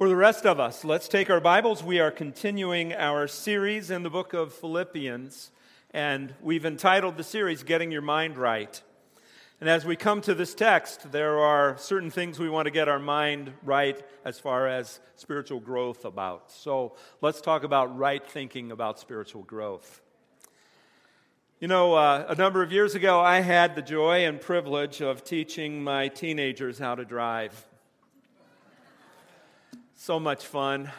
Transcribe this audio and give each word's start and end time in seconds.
For 0.00 0.08
the 0.08 0.16
rest 0.16 0.46
of 0.46 0.58
us, 0.58 0.82
let's 0.82 1.08
take 1.08 1.28
our 1.28 1.40
Bibles. 1.40 1.84
We 1.84 2.00
are 2.00 2.10
continuing 2.10 2.94
our 2.94 3.28
series 3.28 3.90
in 3.90 4.02
the 4.02 4.08
book 4.08 4.32
of 4.32 4.54
Philippians, 4.54 5.50
and 5.90 6.32
we've 6.40 6.64
entitled 6.64 7.18
the 7.18 7.22
series 7.22 7.62
Getting 7.64 7.92
Your 7.92 8.00
Mind 8.00 8.38
Right. 8.38 8.80
And 9.60 9.68
as 9.68 9.84
we 9.84 9.96
come 9.96 10.22
to 10.22 10.34
this 10.34 10.54
text, 10.54 11.12
there 11.12 11.38
are 11.40 11.76
certain 11.76 12.10
things 12.10 12.38
we 12.38 12.48
want 12.48 12.64
to 12.64 12.70
get 12.70 12.88
our 12.88 12.98
mind 12.98 13.52
right 13.62 14.02
as 14.24 14.40
far 14.40 14.66
as 14.66 15.00
spiritual 15.16 15.60
growth 15.60 16.06
about. 16.06 16.50
So 16.50 16.96
let's 17.20 17.42
talk 17.42 17.62
about 17.62 17.94
right 17.98 18.26
thinking 18.26 18.72
about 18.72 18.98
spiritual 18.98 19.42
growth. 19.42 20.00
You 21.60 21.68
know, 21.68 21.92
uh, 21.92 22.24
a 22.26 22.36
number 22.36 22.62
of 22.62 22.72
years 22.72 22.94
ago, 22.94 23.20
I 23.20 23.40
had 23.40 23.76
the 23.76 23.82
joy 23.82 24.24
and 24.24 24.40
privilege 24.40 25.02
of 25.02 25.24
teaching 25.24 25.84
my 25.84 26.08
teenagers 26.08 26.78
how 26.78 26.94
to 26.94 27.04
drive. 27.04 27.66
So 30.02 30.18
much 30.18 30.46
fun. 30.46 30.90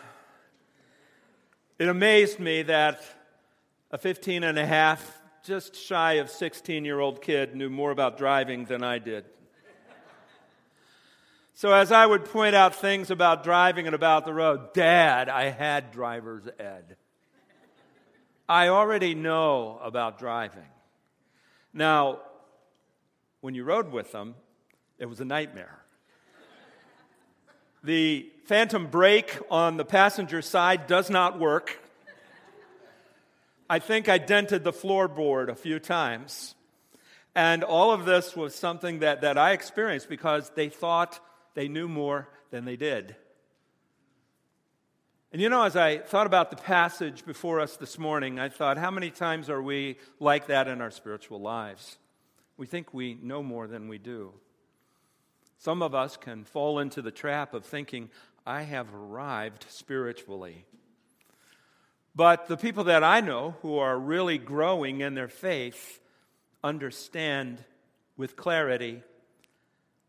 It 1.79 1.89
amazed 1.89 2.39
me 2.39 2.61
that 2.61 3.03
a 3.89 3.97
15 3.97 4.43
and 4.43 4.59
a 4.59 4.65
half, 4.67 5.19
just 5.43 5.75
shy 5.75 6.13
of 6.13 6.29
16 6.29 6.85
year 6.85 6.99
old 6.99 7.19
kid 7.19 7.55
knew 7.55 7.71
more 7.71 7.89
about 7.89 8.19
driving 8.19 8.65
than 8.65 8.83
I 8.83 8.99
did. 8.99 9.25
So, 11.55 11.73
as 11.73 11.91
I 11.91 12.05
would 12.05 12.25
point 12.25 12.53
out 12.53 12.75
things 12.75 13.09
about 13.09 13.43
driving 13.43 13.87
and 13.87 13.95
about 13.95 14.23
the 14.23 14.35
road, 14.35 14.71
Dad, 14.71 15.29
I 15.29 15.49
had 15.49 15.91
driver's 15.91 16.47
ed. 16.59 16.95
I 18.47 18.67
already 18.67 19.15
know 19.15 19.79
about 19.81 20.19
driving. 20.19 20.69
Now, 21.73 22.19
when 23.39 23.55
you 23.55 23.63
rode 23.63 23.91
with 23.91 24.11
them, 24.11 24.35
it 24.99 25.07
was 25.07 25.19
a 25.19 25.25
nightmare. 25.25 25.81
The 27.83 28.29
phantom 28.45 28.87
brake 28.87 29.39
on 29.49 29.77
the 29.77 29.85
passenger 29.85 30.41
side 30.41 30.85
does 30.85 31.09
not 31.09 31.39
work. 31.39 31.79
I 33.69 33.79
think 33.79 34.07
I 34.07 34.17
dented 34.17 34.63
the 34.63 34.73
floorboard 34.73 35.47
a 35.47 35.55
few 35.55 35.79
times. 35.79 36.53
And 37.33 37.63
all 37.63 37.91
of 37.91 38.05
this 38.05 38.35
was 38.35 38.53
something 38.53 38.99
that, 38.99 39.21
that 39.21 39.37
I 39.37 39.53
experienced 39.53 40.09
because 40.09 40.51
they 40.55 40.69
thought 40.69 41.19
they 41.53 41.67
knew 41.67 41.87
more 41.87 42.27
than 42.51 42.65
they 42.65 42.75
did. 42.75 43.15
And 45.31 45.41
you 45.41 45.49
know, 45.49 45.63
as 45.63 45.77
I 45.77 45.99
thought 45.99 46.27
about 46.27 46.49
the 46.49 46.57
passage 46.57 47.25
before 47.25 47.61
us 47.61 47.77
this 47.77 47.97
morning, 47.97 48.37
I 48.37 48.49
thought, 48.49 48.77
how 48.77 48.91
many 48.91 49.09
times 49.09 49.49
are 49.49 49.61
we 49.61 49.97
like 50.19 50.47
that 50.47 50.67
in 50.67 50.81
our 50.81 50.91
spiritual 50.91 51.39
lives? 51.39 51.97
We 52.57 52.67
think 52.67 52.93
we 52.93 53.17
know 53.21 53.41
more 53.41 53.65
than 53.65 53.87
we 53.87 53.97
do. 53.97 54.33
Some 55.61 55.83
of 55.83 55.93
us 55.93 56.17
can 56.17 56.43
fall 56.43 56.79
into 56.79 57.03
the 57.03 57.11
trap 57.11 57.53
of 57.53 57.63
thinking, 57.63 58.09
I 58.47 58.63
have 58.63 58.95
arrived 58.95 59.67
spiritually. 59.69 60.65
But 62.15 62.47
the 62.47 62.57
people 62.57 62.85
that 62.85 63.03
I 63.03 63.21
know 63.21 63.53
who 63.61 63.77
are 63.77 63.95
really 63.95 64.39
growing 64.39 65.01
in 65.01 65.13
their 65.13 65.27
faith 65.27 65.99
understand 66.63 67.63
with 68.17 68.35
clarity 68.35 69.03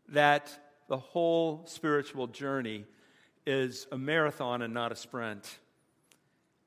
that 0.09 0.51
the 0.87 0.97
whole 0.97 1.61
spiritual 1.67 2.25
journey 2.25 2.85
is 3.45 3.85
a 3.91 3.97
marathon 3.97 4.63
and 4.63 4.73
not 4.73 4.91
a 4.91 4.95
sprint. 4.95 5.59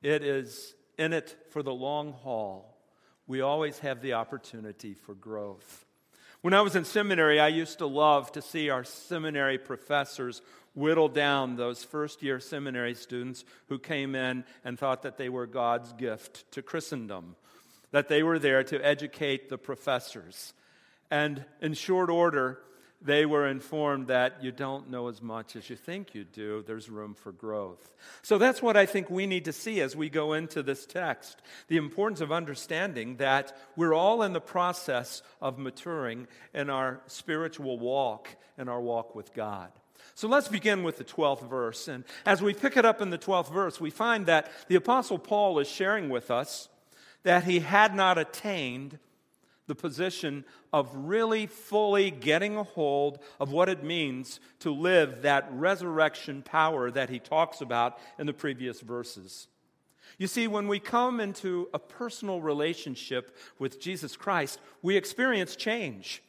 It 0.01 0.23
is 0.23 0.75
in 0.97 1.11
it 1.11 1.35
for 1.49 1.61
the 1.61 1.73
long 1.73 2.13
haul. 2.13 2.77
We 3.27 3.41
always 3.41 3.79
have 3.79 4.01
the 4.01 4.13
opportunity 4.13 4.93
for 4.93 5.13
growth. 5.13 5.86
When 6.41 6.53
I 6.53 6.61
was 6.61 6.75
in 6.75 6.85
seminary, 6.85 7.39
I 7.39 7.47
used 7.47 7.79
to 7.79 7.87
love 7.87 8.31
to 8.33 8.41
see 8.43 8.69
our 8.69 8.83
seminary 8.83 9.57
professors 9.57 10.41
whittle 10.75 11.09
down 11.09 11.55
those 11.55 11.83
first 11.83 12.21
year 12.21 12.39
seminary 12.39 12.93
students 12.93 13.43
who 13.69 13.79
came 13.79 14.13
in 14.13 14.45
and 14.63 14.77
thought 14.77 15.01
that 15.01 15.17
they 15.17 15.29
were 15.29 15.47
God's 15.47 15.91
gift 15.93 16.49
to 16.51 16.61
Christendom, 16.61 17.35
that 17.89 18.07
they 18.07 18.21
were 18.21 18.37
there 18.37 18.63
to 18.65 18.85
educate 18.85 19.49
the 19.49 19.57
professors. 19.57 20.53
And 21.09 21.43
in 21.59 21.73
short 21.73 22.11
order, 22.11 22.59
they 23.01 23.25
were 23.25 23.47
informed 23.47 24.07
that 24.07 24.43
you 24.43 24.51
don't 24.51 24.89
know 24.89 25.07
as 25.07 25.21
much 25.21 25.55
as 25.55 25.69
you 25.69 25.75
think 25.75 26.15
you 26.15 26.23
do. 26.23 26.63
There's 26.65 26.89
room 26.89 27.13
for 27.13 27.31
growth. 27.31 27.93
So 28.23 28.37
that's 28.37 28.61
what 28.61 28.75
I 28.75 28.85
think 28.85 29.09
we 29.09 29.27
need 29.27 29.45
to 29.45 29.53
see 29.53 29.81
as 29.81 29.95
we 29.95 30.09
go 30.09 30.33
into 30.33 30.63
this 30.63 30.85
text 30.85 31.41
the 31.67 31.77
importance 31.77 32.21
of 32.21 32.31
understanding 32.31 33.17
that 33.17 33.55
we're 33.75 33.93
all 33.93 34.23
in 34.23 34.33
the 34.33 34.41
process 34.41 35.21
of 35.41 35.59
maturing 35.59 36.27
in 36.53 36.69
our 36.69 37.01
spiritual 37.05 37.77
walk, 37.77 38.29
and 38.57 38.69
our 38.69 38.81
walk 38.81 39.15
with 39.15 39.33
God. 39.33 39.71
So 40.15 40.27
let's 40.27 40.47
begin 40.47 40.81
with 40.81 40.97
the 40.97 41.03
12th 41.03 41.47
verse. 41.47 41.87
And 41.87 42.03
as 42.25 42.41
we 42.41 42.53
pick 42.53 42.75
it 42.75 42.85
up 42.85 43.01
in 43.01 43.11
the 43.11 43.17
12th 43.17 43.53
verse, 43.53 43.79
we 43.79 43.91
find 43.91 44.25
that 44.25 44.51
the 44.67 44.75
Apostle 44.75 45.19
Paul 45.19 45.59
is 45.59 45.67
sharing 45.67 46.09
with 46.09 46.31
us 46.31 46.69
that 47.23 47.43
he 47.43 47.59
had 47.59 47.93
not 47.93 48.17
attained 48.17 48.97
the 49.67 49.75
position 49.75 50.45
of 50.73 50.89
really 50.93 51.45
fully 51.45 52.09
getting 52.09 52.57
a 52.57 52.63
hold 52.63 53.19
of 53.39 53.51
what 53.51 53.69
it 53.69 53.83
means 53.83 54.39
to 54.59 54.73
live 54.73 55.21
that 55.21 55.47
resurrection 55.51 56.41
power 56.41 56.89
that 56.89 57.09
he 57.09 57.19
talks 57.19 57.61
about 57.61 57.99
in 58.17 58.25
the 58.25 58.33
previous 58.33 58.81
verses. 58.81 59.47
You 60.17 60.27
see, 60.27 60.47
when 60.47 60.67
we 60.67 60.79
come 60.79 61.19
into 61.19 61.69
a 61.73 61.79
personal 61.79 62.41
relationship 62.41 63.35
with 63.59 63.79
Jesus 63.79 64.15
Christ, 64.15 64.59
we 64.81 64.97
experience 64.97 65.55
change. 65.55 66.23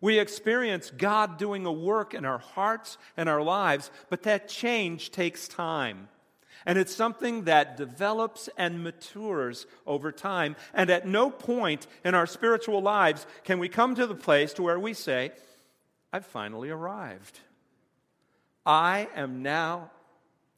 We 0.00 0.18
experience 0.18 0.90
God 0.96 1.38
doing 1.38 1.66
a 1.66 1.72
work 1.72 2.14
in 2.14 2.24
our 2.24 2.38
hearts 2.38 2.98
and 3.16 3.28
our 3.28 3.42
lives, 3.42 3.90
but 4.08 4.22
that 4.22 4.48
change 4.48 5.10
takes 5.10 5.48
time. 5.48 6.08
And 6.66 6.78
it's 6.78 6.94
something 6.94 7.44
that 7.44 7.76
develops 7.76 8.48
and 8.58 8.82
matures 8.82 9.66
over 9.86 10.10
time. 10.10 10.56
And 10.74 10.90
at 10.90 11.06
no 11.06 11.30
point 11.30 11.86
in 12.04 12.14
our 12.14 12.26
spiritual 12.26 12.82
lives 12.82 13.24
can 13.44 13.60
we 13.60 13.68
come 13.68 13.94
to 13.94 14.06
the 14.06 14.16
place 14.16 14.52
to 14.54 14.62
where 14.62 14.78
we 14.78 14.92
say, 14.92 15.30
I've 16.12 16.26
finally 16.26 16.70
arrived. 16.70 17.38
I 18.66 19.08
am 19.14 19.42
now 19.42 19.92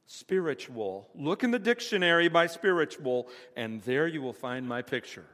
spiritual. 0.07 1.07
Look 1.13 1.43
in 1.43 1.51
the 1.51 1.59
dictionary 1.59 2.27
by 2.27 2.47
spiritual, 2.47 3.29
and 3.55 3.81
there 3.83 4.07
you 4.07 4.23
will 4.23 4.33
find 4.33 4.67
my 4.67 4.81
picture. 4.81 5.25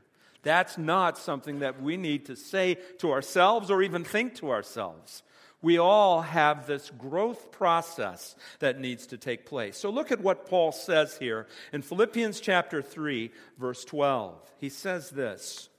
That's 0.44 0.78
not 0.78 1.18
something 1.18 1.60
that 1.60 1.82
we 1.82 1.96
need 1.96 2.26
to 2.26 2.36
say 2.36 2.76
to 3.00 3.12
ourselves 3.12 3.72
or 3.72 3.82
even 3.82 4.04
think 4.04 4.36
to 4.36 4.52
ourselves 4.52 5.24
we 5.66 5.80
all 5.80 6.22
have 6.22 6.68
this 6.68 6.92
growth 6.92 7.52
process 7.52 8.36
that 8.60 8.80
needs 8.80 9.08
to 9.08 9.18
take 9.18 9.48
place. 9.48 9.76
So 9.76 9.90
look 9.90 10.12
at 10.12 10.22
what 10.22 10.48
Paul 10.48 10.72
says 10.72 11.18
here 11.18 11.48
in 11.74 11.82
Philippians 11.82 12.40
chapter 12.40 12.84
3, 12.84 13.32
verse 13.58 13.84
12. 13.84 14.36
He 14.60 14.70
says 14.70 15.10
this 15.10 15.70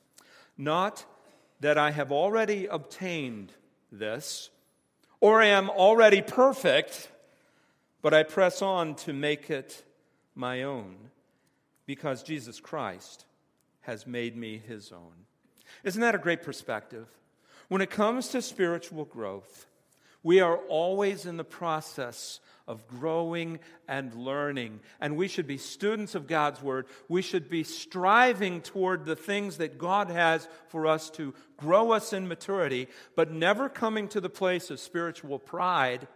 Not 0.59 1.05
that 1.61 1.79
I 1.79 1.93
have 1.93 2.11
already 2.11 2.67
obtained 2.67 3.53
this, 3.93 4.51
or 5.21 5.41
am 5.41 5.71
already 5.71 6.21
perfect, 6.21 7.09
but 8.03 8.13
I 8.13 8.25
press 8.25 8.63
on 8.63 8.97
to 8.97 9.13
make 9.13 9.51
it 9.51 9.85
my 10.35 10.65
own, 10.65 10.97
because 11.87 12.25
Jesus 12.25 12.59
Christ 12.59 13.25
has 13.83 14.05
made 14.05 14.37
me 14.37 14.61
his 14.67 14.91
own. 14.91 15.13
Isn't 15.85 16.01
that 16.01 16.17
a 16.17 16.19
great 16.19 16.43
perspective? 16.43 17.07
When 17.69 17.81
it 17.81 17.91
comes 17.91 18.31
to 18.31 18.43
spiritual 18.43 19.05
growth, 19.05 19.67
we 20.27 20.41
are 20.41 20.57
always 20.57 21.25
in 21.25 21.37
the 21.37 21.45
process 21.45 22.41
of 22.67 22.89
growing 22.89 23.61
and 23.87 24.13
learning. 24.13 24.81
And 25.01 25.17
we 25.17 25.29
should 25.29 25.47
be 25.47 25.57
students 25.57 26.17
of 26.17 26.27
God's 26.27 26.61
Word. 26.61 26.87
We 27.09 27.23
should 27.23 27.49
be 27.49 27.63
striving 27.63 28.61
toward 28.61 29.05
the 29.05 29.15
things 29.15 29.59
that 29.59 29.79
God 29.79 30.11
has 30.11 30.49
for 30.67 30.89
us 30.89 31.11
to 31.11 31.33
grow 31.57 31.93
us 31.93 32.13
in 32.13 32.27
maturity, 32.27 32.89
but 33.15 33.31
never 33.31 33.69
coming 33.69 34.09
to 34.09 34.21
the 34.21 34.29
place 34.29 34.69
of 34.69 34.81
spiritual 34.81 35.39
pride 35.39 36.09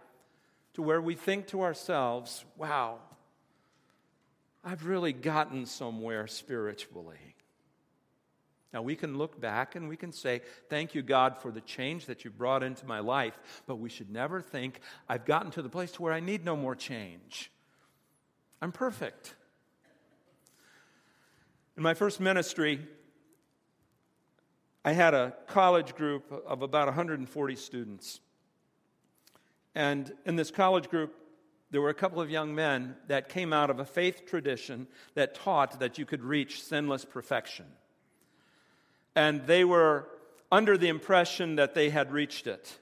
to 0.74 0.82
where 0.82 1.00
we 1.00 1.14
think 1.14 1.46
to 1.46 1.62
ourselves, 1.62 2.44
wow, 2.56 2.98
I've 4.64 4.86
really 4.86 5.12
gotten 5.12 5.66
somewhere 5.66 6.26
spiritually. 6.26 7.36
Now, 8.72 8.82
we 8.82 8.94
can 8.94 9.18
look 9.18 9.40
back 9.40 9.74
and 9.74 9.88
we 9.88 9.96
can 9.96 10.12
say, 10.12 10.42
Thank 10.68 10.94
you, 10.94 11.02
God, 11.02 11.38
for 11.38 11.50
the 11.50 11.60
change 11.60 12.06
that 12.06 12.24
you 12.24 12.30
brought 12.30 12.62
into 12.62 12.86
my 12.86 13.00
life, 13.00 13.38
but 13.66 13.76
we 13.76 13.88
should 13.88 14.10
never 14.10 14.40
think, 14.40 14.80
I've 15.08 15.24
gotten 15.24 15.50
to 15.52 15.62
the 15.62 15.68
place 15.68 15.90
to 15.92 16.02
where 16.02 16.12
I 16.12 16.20
need 16.20 16.44
no 16.44 16.56
more 16.56 16.76
change. 16.76 17.50
I'm 18.62 18.70
perfect. 18.70 19.34
In 21.76 21.82
my 21.82 21.94
first 21.94 22.20
ministry, 22.20 22.86
I 24.84 24.92
had 24.92 25.14
a 25.14 25.34
college 25.48 25.96
group 25.96 26.30
of 26.46 26.62
about 26.62 26.86
140 26.86 27.56
students. 27.56 28.20
And 29.74 30.12
in 30.26 30.36
this 30.36 30.50
college 30.50 30.88
group, 30.88 31.14
there 31.70 31.80
were 31.80 31.90
a 31.90 31.94
couple 31.94 32.20
of 32.20 32.30
young 32.30 32.54
men 32.54 32.96
that 33.08 33.28
came 33.28 33.52
out 33.52 33.70
of 33.70 33.80
a 33.80 33.84
faith 33.84 34.26
tradition 34.26 34.86
that 35.14 35.34
taught 35.34 35.80
that 35.80 35.98
you 35.98 36.04
could 36.04 36.22
reach 36.22 36.62
sinless 36.62 37.04
perfection 37.04 37.66
and 39.14 39.46
they 39.46 39.64
were 39.64 40.08
under 40.52 40.76
the 40.76 40.88
impression 40.88 41.56
that 41.56 41.74
they 41.74 41.90
had 41.90 42.12
reached 42.12 42.46
it. 42.46 42.78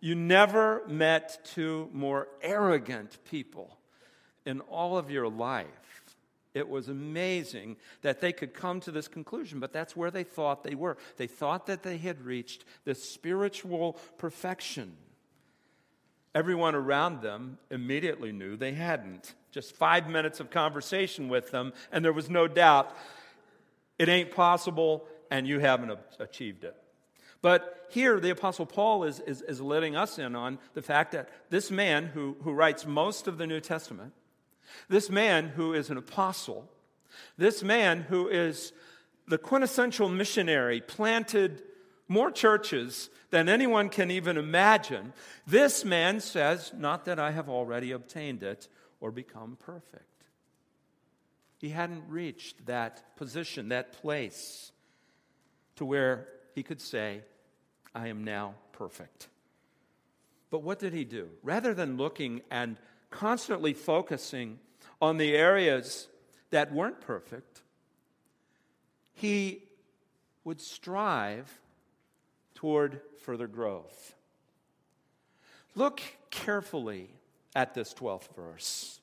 You 0.00 0.14
never 0.14 0.82
met 0.86 1.40
two 1.44 1.88
more 1.92 2.28
arrogant 2.42 3.18
people 3.24 3.78
in 4.44 4.60
all 4.60 4.98
of 4.98 5.10
your 5.10 5.28
life. 5.28 5.66
It 6.52 6.68
was 6.68 6.88
amazing 6.88 7.76
that 8.02 8.20
they 8.20 8.32
could 8.32 8.54
come 8.54 8.78
to 8.80 8.92
this 8.92 9.08
conclusion, 9.08 9.58
but 9.58 9.72
that's 9.72 9.96
where 9.96 10.10
they 10.10 10.22
thought 10.22 10.62
they 10.62 10.76
were. 10.76 10.96
They 11.16 11.26
thought 11.26 11.66
that 11.66 11.82
they 11.82 11.96
had 11.96 12.22
reached 12.22 12.64
this 12.84 13.02
spiritual 13.02 13.94
perfection. 14.18 14.96
Everyone 16.32 16.74
around 16.74 17.22
them 17.22 17.58
immediately 17.70 18.30
knew 18.30 18.56
they 18.56 18.72
hadn't. 18.72 19.34
Just 19.50 19.74
five 19.74 20.08
minutes 20.08 20.38
of 20.38 20.50
conversation 20.50 21.28
with 21.28 21.50
them, 21.50 21.72
and 21.90 22.04
there 22.04 22.12
was 22.12 22.30
no 22.30 22.46
doubt 22.46 22.94
it 23.98 24.08
ain't 24.08 24.30
possible, 24.30 25.06
and 25.30 25.46
you 25.46 25.58
haven't 25.58 25.98
achieved 26.18 26.64
it. 26.64 26.76
But 27.42 27.86
here, 27.90 28.18
the 28.20 28.30
Apostle 28.30 28.66
Paul 28.66 29.04
is, 29.04 29.20
is, 29.20 29.42
is 29.42 29.60
letting 29.60 29.96
us 29.96 30.18
in 30.18 30.34
on 30.34 30.58
the 30.72 30.82
fact 30.82 31.12
that 31.12 31.28
this 31.50 31.70
man 31.70 32.06
who, 32.06 32.36
who 32.42 32.52
writes 32.52 32.86
most 32.86 33.26
of 33.28 33.36
the 33.36 33.46
New 33.46 33.60
Testament, 33.60 34.14
this 34.88 35.10
man 35.10 35.48
who 35.48 35.74
is 35.74 35.90
an 35.90 35.98
apostle, 35.98 36.70
this 37.36 37.62
man 37.62 38.02
who 38.02 38.28
is 38.28 38.72
the 39.28 39.38
quintessential 39.38 40.08
missionary, 40.08 40.80
planted 40.80 41.62
more 42.08 42.30
churches 42.30 43.10
than 43.30 43.48
anyone 43.48 43.88
can 43.88 44.10
even 44.10 44.36
imagine, 44.36 45.12
this 45.46 45.84
man 45.84 46.20
says, 46.20 46.72
Not 46.76 47.04
that 47.04 47.18
I 47.18 47.30
have 47.32 47.48
already 47.48 47.92
obtained 47.92 48.42
it 48.42 48.68
or 49.00 49.10
become 49.10 49.56
perfect. 49.60 50.13
He 51.64 51.70
hadn't 51.70 52.04
reached 52.10 52.66
that 52.66 53.16
position, 53.16 53.70
that 53.70 53.94
place, 53.94 54.70
to 55.76 55.86
where 55.86 56.28
he 56.54 56.62
could 56.62 56.78
say, 56.78 57.22
I 57.94 58.08
am 58.08 58.22
now 58.22 58.56
perfect. 58.72 59.28
But 60.50 60.62
what 60.62 60.78
did 60.78 60.92
he 60.92 61.04
do? 61.04 61.30
Rather 61.42 61.72
than 61.72 61.96
looking 61.96 62.42
and 62.50 62.76
constantly 63.08 63.72
focusing 63.72 64.58
on 65.00 65.16
the 65.16 65.34
areas 65.34 66.08
that 66.50 66.70
weren't 66.70 67.00
perfect, 67.00 67.62
he 69.14 69.62
would 70.44 70.60
strive 70.60 71.50
toward 72.54 73.00
further 73.20 73.46
growth. 73.46 74.14
Look 75.74 76.02
carefully 76.28 77.08
at 77.56 77.72
this 77.72 77.94
12th 77.94 78.34
verse. 78.36 79.00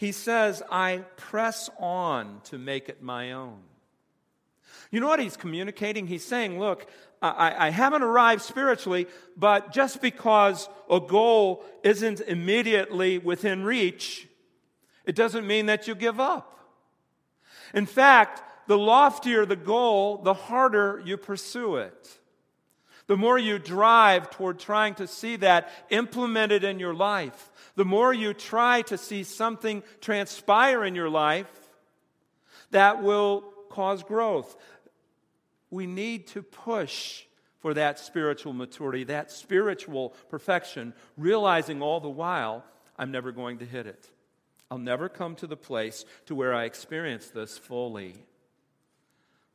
He 0.00 0.12
says, 0.12 0.62
I 0.70 1.04
press 1.18 1.68
on 1.78 2.40
to 2.44 2.56
make 2.56 2.88
it 2.88 3.02
my 3.02 3.32
own. 3.32 3.58
You 4.90 4.98
know 4.98 5.08
what 5.08 5.20
he's 5.20 5.36
communicating? 5.36 6.06
He's 6.06 6.24
saying, 6.24 6.58
Look, 6.58 6.86
I, 7.20 7.66
I, 7.66 7.68
haven't 7.68 8.02
arrived 8.02 8.40
spiritually, 8.40 9.08
but 9.36 9.74
just 9.74 10.00
because 10.00 10.70
a 10.88 11.00
goal 11.00 11.62
isn't 11.82 12.22
immediately 12.22 13.18
within 13.18 13.62
reach, 13.62 14.26
it 15.04 15.14
doesn't 15.16 15.46
mean 15.46 15.66
that 15.66 15.86
you 15.86 15.94
give 15.94 16.18
up. 16.18 16.58
In 17.74 17.84
fact, 17.84 18.42
the 18.68 18.78
loftier 18.78 19.44
the 19.44 19.54
goal, 19.54 20.22
the 20.22 20.32
harder 20.32 21.02
you 21.04 21.18
pursue 21.18 21.76
it. 21.76 22.19
The 23.10 23.16
more 23.16 23.40
you 23.40 23.58
drive 23.58 24.30
toward 24.30 24.60
trying 24.60 24.94
to 24.94 25.08
see 25.08 25.34
that 25.38 25.68
implemented 25.90 26.62
in 26.62 26.78
your 26.78 26.94
life, 26.94 27.50
the 27.74 27.84
more 27.84 28.14
you 28.14 28.32
try 28.32 28.82
to 28.82 28.96
see 28.96 29.24
something 29.24 29.82
transpire 30.00 30.84
in 30.84 30.94
your 30.94 31.10
life 31.10 31.50
that 32.70 33.02
will 33.02 33.40
cause 33.68 34.04
growth. 34.04 34.56
We 35.70 35.88
need 35.88 36.28
to 36.28 36.42
push 36.44 37.24
for 37.58 37.74
that 37.74 37.98
spiritual 37.98 38.52
maturity, 38.52 39.02
that 39.02 39.32
spiritual 39.32 40.10
perfection, 40.28 40.94
realizing 41.16 41.82
all 41.82 41.98
the 41.98 42.08
while 42.08 42.64
I'm 42.96 43.10
never 43.10 43.32
going 43.32 43.58
to 43.58 43.66
hit 43.66 43.88
it. 43.88 44.08
I'll 44.70 44.78
never 44.78 45.08
come 45.08 45.34
to 45.34 45.48
the 45.48 45.56
place 45.56 46.04
to 46.26 46.36
where 46.36 46.54
I 46.54 46.62
experience 46.62 47.26
this 47.26 47.58
fully. 47.58 48.14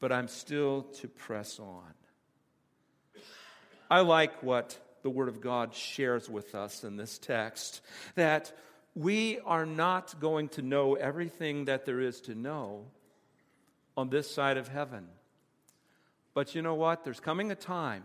But 0.02 0.12
I'm 0.12 0.28
still 0.28 0.82
to 1.00 1.08
press 1.08 1.58
on. 1.58 1.94
I 3.90 4.02
like 4.02 4.42
what 4.42 4.78
the 5.04 5.10
Word 5.10 5.30
of 5.30 5.42
God 5.42 5.76
shares 5.76 6.30
with 6.30 6.56
us 6.56 6.84
in 6.84 6.98
this 6.98 7.20
text 7.20 7.82
that 8.16 8.52
we 8.96 9.40
are 9.40 9.66
not 9.66 10.20
going 10.20 10.50
to 10.50 10.62
know 10.62 10.96
everything 10.96 11.66
that 11.66 11.86
there 11.86 12.00
is 12.00 12.22
to 12.22 12.34
know 12.36 12.86
on 13.96 14.10
this 14.10 14.30
side 14.30 14.58
of 14.58 14.68
heaven. 14.68 15.08
But 16.34 16.56
you 16.56 16.62
know 16.62 16.76
what? 16.76 17.04
There's 17.04 17.20
coming 17.20 17.52
a 17.52 17.56
time 17.56 18.04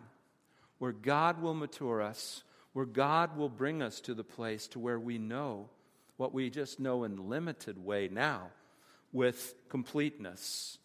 where 0.78 0.92
God 0.92 1.40
will 1.40 1.54
mature 1.54 2.02
us, 2.02 2.42
where 2.72 2.86
God 2.86 3.36
will 3.36 3.48
bring 3.48 3.82
us 3.82 4.00
to 4.02 4.14
the 4.14 4.24
place 4.24 4.66
to 4.68 4.78
where 4.78 5.00
we 5.00 5.18
know 5.18 5.70
what 6.16 6.34
we 6.34 6.50
just 6.50 6.78
know 6.78 7.04
in 7.04 7.18
a 7.18 7.22
limited 7.22 7.82
way 7.82 8.08
now 8.10 8.50
with 9.12 9.54
completeness. 9.68 10.78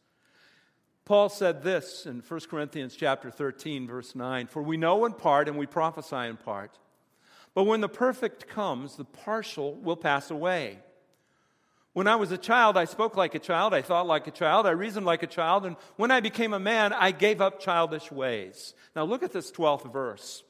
Paul 1.06 1.30
said 1.30 1.62
this 1.62 2.08
in 2.08 2.24
1 2.28 2.40
Corinthians 2.50 2.96
chapter 2.96 3.30
13 3.30 3.86
verse 3.86 4.16
9, 4.16 4.48
for 4.48 4.64
we 4.64 4.76
know 4.76 5.06
in 5.06 5.14
part 5.14 5.48
and 5.48 5.56
we 5.56 5.68
prophesy 5.68 6.16
in 6.16 6.36
part. 6.36 6.72
But 7.54 7.66
when 7.66 7.80
the 7.80 7.88
perfect 7.88 8.48
comes, 8.48 8.96
the 8.96 9.06
partial 9.06 9.76
will 9.76 9.96
pass 9.96 10.32
away. 10.32 10.80
When 11.94 12.08
I 12.08 12.16
was 12.16 12.32
a 12.32 12.38
child, 12.38 12.76
I 12.76 12.86
spoke 12.86 13.16
like 13.16 13.36
a 13.36 13.40
child, 13.40 13.74
I 13.74 13.84
thought 13.84 14.08
like 14.08 14.26
a 14.26 14.32
child, 14.32 14.66
I 14.66 14.72
reasoned 14.72 15.06
like 15.06 15.22
a 15.22 15.28
child, 15.28 15.66
and 15.66 15.78
when 15.96 16.10
I 16.10 16.20
became 16.22 16.54
a 16.54 16.60
man, 16.60 16.92
I 16.92 17.12
gave 17.12 17.40
up 17.40 17.60
childish 17.60 18.12
ways. 18.12 18.74
Now 18.96 19.06
look 19.06 19.22
at 19.22 19.32
this 19.32 19.52
12th 19.52 19.94
verse. 19.94 20.44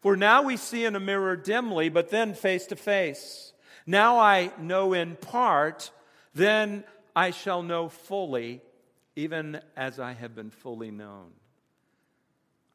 For 0.00 0.16
now 0.16 0.42
we 0.42 0.56
see 0.56 0.86
in 0.86 0.96
a 0.96 1.00
mirror 1.00 1.36
dimly, 1.36 1.90
but 1.90 2.08
then 2.08 2.32
face 2.32 2.66
to 2.68 2.76
face. 2.76 3.52
Now 3.86 4.18
I 4.18 4.52
know 4.58 4.94
in 4.94 5.16
part, 5.16 5.90
then 6.34 6.82
I 7.14 7.30
shall 7.30 7.62
know 7.62 7.88
fully, 7.88 8.62
even 9.18 9.60
as 9.76 9.98
I 9.98 10.12
have 10.12 10.36
been 10.36 10.50
fully 10.50 10.92
known. 10.92 11.32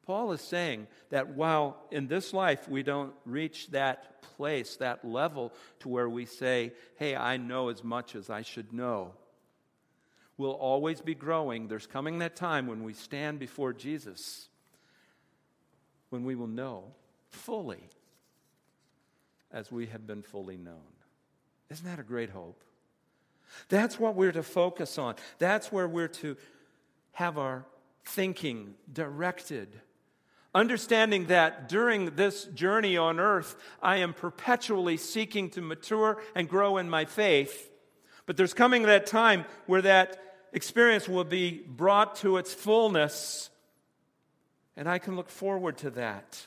Paul 0.06 0.34
is 0.34 0.42
saying 0.42 0.88
that 1.10 1.30
while 1.30 1.78
in 1.90 2.08
this 2.08 2.34
life 2.34 2.68
we 2.68 2.84
don't 2.84 3.14
reach 3.26 3.72
that 3.72 4.22
place, 4.36 4.76
that 4.76 5.06
level 5.06 5.54
to 5.80 5.88
where 5.88 6.10
we 6.10 6.26
say, 6.26 6.74
hey, 6.98 7.16
I 7.16 7.38
know 7.38 7.70
as 7.70 7.82
much 7.82 8.14
as 8.14 8.30
I 8.30 8.42
should 8.42 8.74
know, 8.74 9.14
we'll 10.38 10.52
always 10.52 11.00
be 11.00 11.16
growing. 11.16 11.70
There's 11.70 11.88
coming 11.88 12.20
that 12.20 12.36
time 12.36 12.68
when 12.68 12.84
we 12.84 12.92
stand 12.92 13.40
before 13.40 13.72
Jesus, 13.72 14.50
when 16.10 16.26
we 16.26 16.36
will 16.36 16.48
know 16.48 16.92
fully 17.30 17.88
as 19.50 19.72
we 19.72 19.86
have 19.86 20.06
been 20.06 20.24
fully 20.24 20.58
known. 20.58 20.92
Isn't 21.70 21.86
that 21.86 22.02
a 22.02 22.04
great 22.04 22.32
hope? 22.32 22.62
That's 23.70 24.00
what 24.00 24.16
we're 24.16 24.32
to 24.32 24.44
focus 24.44 24.98
on. 24.98 25.16
That's 25.40 25.72
where 25.72 25.88
we're 25.88 26.08
to 26.08 26.38
have 27.14 27.38
our 27.38 27.66
thinking 28.06 28.76
directed 28.92 29.80
Understanding 30.56 31.26
that 31.28 31.68
during 31.68 32.16
this 32.16 32.44
journey 32.46 32.96
on 32.96 33.20
earth, 33.20 33.56
I 33.82 33.98
am 33.98 34.14
perpetually 34.14 34.98
seeking 34.98 35.50
to 35.52 35.62
mature 35.62 36.22
and 36.36 36.48
grow 36.48 36.78
in 36.78 36.90
my 36.90 37.06
faith. 37.06 37.72
But 38.28 38.38
there's 38.38 38.54
coming 38.54 38.84
that 38.84 39.08
time 39.08 39.46
where 39.66 39.82
that 39.82 40.22
experience 40.54 41.10
will 41.10 41.24
be 41.24 41.64
brought 41.68 42.18
to 42.18 42.38
its 42.38 42.54
fullness, 42.54 43.50
and 44.78 44.88
I 44.88 45.00
can 45.00 45.16
look 45.16 45.30
forward 45.30 45.78
to 45.78 45.90
that. 45.92 46.46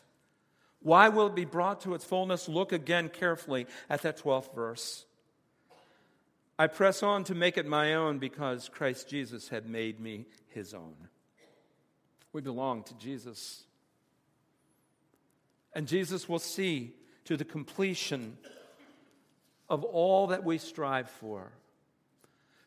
Why 0.83 1.09
will 1.09 1.27
it 1.27 1.35
be 1.35 1.45
brought 1.45 1.81
to 1.81 1.95
its 1.95 2.05
fullness? 2.05 2.49
Look 2.49 2.71
again 2.71 3.09
carefully 3.09 3.67
at 3.91 4.03
that 4.03 4.19
12th 4.19 4.55
verse. 4.55 5.05
I 6.59 6.67
press 6.69 7.03
on 7.03 7.25
to 7.25 7.35
make 7.35 7.59
it 7.59 7.67
my 7.67 7.95
own 7.95 8.19
because 8.19 8.69
Christ 8.69 9.09
Jesus 9.09 9.49
had 9.49 9.69
made 9.69 10.01
me 10.01 10.27
his 10.49 10.73
own. 10.73 10.95
We 12.33 12.41
belong 12.41 12.83
to 12.85 12.95
Jesus. 12.95 13.65
And 15.75 15.87
Jesus 15.87 16.29
will 16.29 16.39
see 16.39 16.95
to 17.25 17.37
the 17.37 17.45
completion 17.45 18.39
of 19.69 19.85
all 19.85 20.29
that 20.29 20.45
we 20.45 20.59
strive 20.59 21.11
for. 21.11 21.53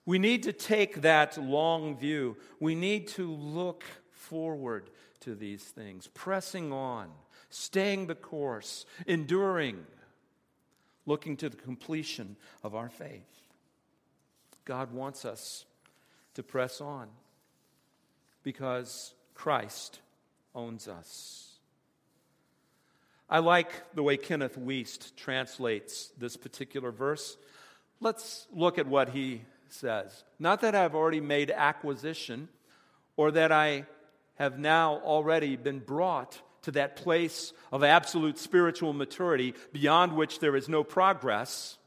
We 0.06 0.20
need 0.20 0.44
to 0.44 0.54
take 0.54 1.02
that 1.02 1.38
long 1.42 1.98
view. 1.98 2.38
We 2.60 2.76
need 2.76 3.08
to 3.10 3.32
look 3.32 3.84
forward 4.12 4.90
to 5.22 5.36
these 5.36 5.64
things, 5.64 6.08
pressing 6.14 6.72
on, 6.72 7.10
staying 7.50 8.08
the 8.08 8.16
course, 8.16 8.86
enduring, 9.08 9.86
looking 11.06 11.38
to 11.38 11.50
the 11.50 11.58
completion 11.58 12.36
of 12.64 12.76
our 12.76 12.90
faith. 12.90 13.39
God 14.70 14.92
wants 14.92 15.26
us 15.26 15.66
to 16.36 16.44
press 16.44 16.80
on 16.80 17.08
because 18.44 19.16
Christ 19.34 20.00
owns 20.54 20.88
us. 20.88 21.56
I 23.28 23.40
like 23.40 23.96
the 23.96 24.04
way 24.04 24.16
Kenneth 24.16 24.60
Wuest 24.60 25.16
translates 25.16 26.12
this 26.20 26.38
particular 26.38 26.92
verse. 26.92 27.36
Let's 28.00 28.46
look 28.54 28.78
at 28.78 28.86
what 28.86 29.10
he 29.10 29.42
says. 29.70 30.24
Not 30.38 30.62
that 30.62 30.76
I've 30.76 30.94
already 30.94 31.20
made 31.20 31.50
acquisition 31.50 32.48
or 33.18 33.32
that 33.32 33.52
I 33.52 33.88
have 34.36 34.60
now 34.60 34.98
already 35.04 35.56
been 35.56 35.80
brought 35.80 36.40
to 36.62 36.72
that 36.74 36.96
place 36.96 37.54
of 37.72 37.84
absolute 37.84 38.38
spiritual 38.38 38.94
maturity 38.94 39.56
beyond 39.74 40.16
which 40.16 40.38
there 40.38 40.56
is 40.56 40.70
no 40.70 40.84
progress. 40.84 41.80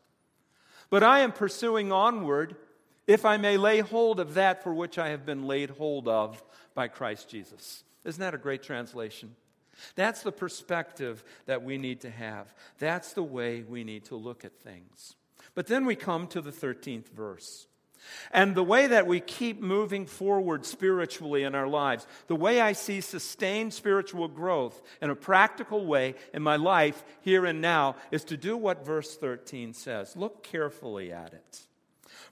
But 0.90 1.04
I 1.04 1.20
am 1.20 1.30
pursuing 1.30 1.92
onward 1.92 2.56
if 3.06 3.24
I 3.24 3.36
may 3.36 3.56
lay 3.56 3.80
hold 3.80 4.20
of 4.20 4.34
that 4.34 4.62
for 4.62 4.72
which 4.72 4.98
I 4.98 5.08
have 5.08 5.26
been 5.26 5.46
laid 5.46 5.70
hold 5.70 6.08
of 6.08 6.42
by 6.74 6.88
Christ 6.88 7.28
Jesus. 7.28 7.84
Isn't 8.04 8.20
that 8.20 8.34
a 8.34 8.38
great 8.38 8.62
translation? 8.62 9.34
That's 9.94 10.22
the 10.22 10.32
perspective 10.32 11.24
that 11.46 11.62
we 11.62 11.78
need 11.78 12.00
to 12.02 12.10
have. 12.10 12.52
That's 12.78 13.12
the 13.12 13.22
way 13.22 13.62
we 13.62 13.84
need 13.84 14.04
to 14.06 14.16
look 14.16 14.44
at 14.44 14.58
things. 14.60 15.16
But 15.54 15.66
then 15.66 15.86
we 15.86 15.96
come 15.96 16.26
to 16.28 16.40
the 16.40 16.52
13th 16.52 17.08
verse. 17.08 17.66
And 18.32 18.54
the 18.54 18.64
way 18.64 18.88
that 18.88 19.06
we 19.06 19.20
keep 19.20 19.60
moving 19.60 20.06
forward 20.06 20.66
spiritually 20.66 21.44
in 21.44 21.54
our 21.54 21.68
lives, 21.68 22.06
the 22.26 22.36
way 22.36 22.60
I 22.60 22.72
see 22.72 23.00
sustained 23.00 23.72
spiritual 23.72 24.26
growth 24.26 24.80
in 25.00 25.10
a 25.10 25.14
practical 25.14 25.86
way 25.86 26.16
in 26.34 26.42
my 26.42 26.56
life 26.56 27.04
here 27.20 27.46
and 27.46 27.60
now, 27.60 27.96
is 28.10 28.24
to 28.24 28.36
do 28.36 28.56
what 28.56 28.84
verse 28.84 29.16
13 29.16 29.72
says. 29.72 30.16
Look 30.16 30.42
carefully 30.42 31.12
at 31.12 31.32
it. 31.32 31.66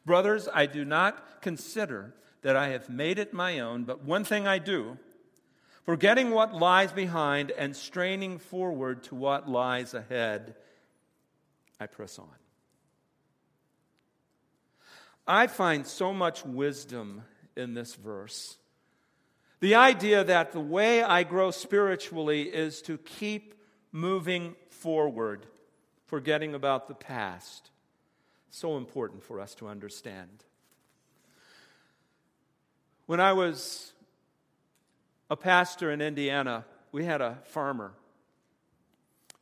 Brothers, 0.05 0.49
I 0.53 0.67
do 0.67 0.85
not 0.85 1.43
consider 1.43 2.15
that 2.43 2.57
I 2.57 2.69
have 2.69 2.89
made 2.89 3.19
it 3.19 3.33
my 3.33 3.61
own, 3.61 3.85
but 3.85 4.05
one 4.05 4.25
thing 4.25 4.47
I 4.47 4.59
do, 4.59 4.99
forgetting 5.85 6.31
what 6.31 6.55
lies 6.55 6.93
behind 6.93 7.51
and 7.51 7.77
straining 7.77 8.39
forward 8.39 9.03
to 9.05 9.15
what 9.15 9.49
lies 9.49 9.95
ahead, 9.95 10.55
I 11.79 11.87
press 11.87 12.19
on. 12.19 12.29
I 15.27 15.47
find 15.47 15.87
so 15.87 16.13
much 16.13 16.45
wisdom 16.45 17.23
in 17.57 17.75
this 17.75 17.95
verse. 17.95 18.57
The 19.61 19.75
idea 19.75 20.25
that 20.25 20.53
the 20.53 20.61
way 20.61 21.03
I 21.03 21.23
grow 21.23 21.51
spiritually 21.51 22.43
is 22.43 22.81
to 22.83 22.97
keep 22.99 23.55
moving 23.93 24.57
forward, 24.71 25.47
forgetting 26.07 26.55
about 26.55 26.89
the 26.89 26.95
past. 26.95 27.71
So 28.51 28.77
important 28.77 29.23
for 29.23 29.41
us 29.41 29.55
to 29.57 29.69
understand. 29.69 30.45
When 33.07 33.21
I 33.21 33.33
was 33.33 33.93
a 35.31 35.37
pastor 35.37 35.91
in 35.91 36.01
Indiana, 36.01 36.65
we 36.93 37.05
had 37.05 37.21
a 37.21 37.39
farmer 37.45 37.93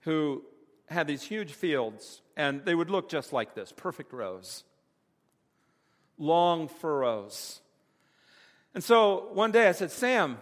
who 0.01 0.45
had 0.87 1.07
these 1.07 1.23
huge 1.23 1.53
fields, 1.53 2.23
and 2.37 2.65
they 2.65 2.75
would 2.75 2.91
look 2.91 3.09
just 3.09 3.33
like 3.33 3.55
this 3.55 3.73
perfect 3.73 4.13
rows 4.13 4.65
long 6.19 6.69
furrows. 6.69 7.61
And 8.75 8.83
so 8.83 9.29
one 9.33 9.53
day 9.53 9.69
I 9.69 9.73
said, 9.73 9.91
Sam, 9.91 10.39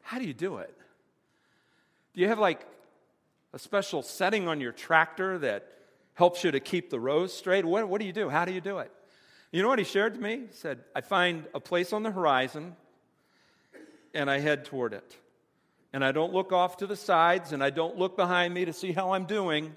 how 0.00 0.18
do 0.18 0.24
you 0.24 0.34
do 0.34 0.56
it? 0.58 0.74
Do 2.14 2.20
you 2.20 2.28
have 2.28 2.38
like 2.38 2.66
a 3.52 3.58
special 3.58 4.02
setting 4.02 4.48
on 4.48 4.60
your 4.60 4.72
tractor 4.72 5.38
that 5.38 5.66
helps 6.14 6.44
you 6.44 6.50
to 6.50 6.60
keep 6.60 6.90
the 6.90 7.00
rows 7.00 7.32
straight? 7.32 7.64
What, 7.64 7.88
what 7.88 8.00
do 8.00 8.06
you 8.06 8.12
do? 8.12 8.28
How 8.28 8.44
do 8.44 8.52
you 8.52 8.60
do 8.60 8.78
it? 8.78 8.90
You 9.50 9.62
know 9.62 9.68
what 9.68 9.78
he 9.78 9.84
shared 9.84 10.14
to 10.14 10.20
me? 10.20 10.36
He 10.48 10.52
said, 10.52 10.80
I 10.94 11.02
find 11.02 11.44
a 11.54 11.60
place 11.60 11.92
on 11.92 12.02
the 12.02 12.10
horizon 12.10 12.74
and 14.14 14.30
I 14.30 14.38
head 14.38 14.64
toward 14.64 14.94
it. 14.94 15.16
And 15.92 16.02
I 16.02 16.12
don't 16.12 16.32
look 16.32 16.52
off 16.52 16.78
to 16.78 16.86
the 16.86 16.96
sides 16.96 17.52
and 17.52 17.62
I 17.62 17.70
don't 17.70 17.98
look 17.98 18.16
behind 18.16 18.54
me 18.54 18.64
to 18.64 18.72
see 18.72 18.92
how 18.92 19.12
I'm 19.12 19.26
doing. 19.26 19.76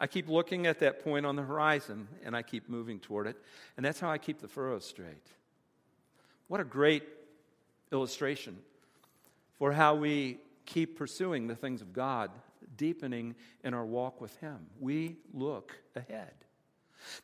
I 0.00 0.08
keep 0.08 0.28
looking 0.28 0.66
at 0.66 0.80
that 0.80 1.04
point 1.04 1.24
on 1.24 1.36
the 1.36 1.42
horizon 1.42 2.08
and 2.24 2.36
I 2.36 2.42
keep 2.42 2.68
moving 2.68 2.98
toward 2.98 3.28
it. 3.28 3.36
And 3.76 3.86
that's 3.86 4.00
how 4.00 4.10
I 4.10 4.18
keep 4.18 4.40
the 4.40 4.48
furrows 4.48 4.84
straight. 4.84 5.26
What 6.48 6.60
a 6.60 6.64
great 6.64 7.04
illustration 7.92 8.58
for 9.58 9.72
how 9.72 9.94
we 9.94 10.38
keep 10.66 10.98
pursuing 10.98 11.46
the 11.46 11.54
things 11.54 11.80
of 11.80 11.92
God, 11.92 12.30
deepening 12.76 13.34
in 13.62 13.74
our 13.74 13.84
walk 13.84 14.20
with 14.20 14.36
Him. 14.38 14.66
We 14.80 15.16
look 15.32 15.76
ahead. 15.94 16.32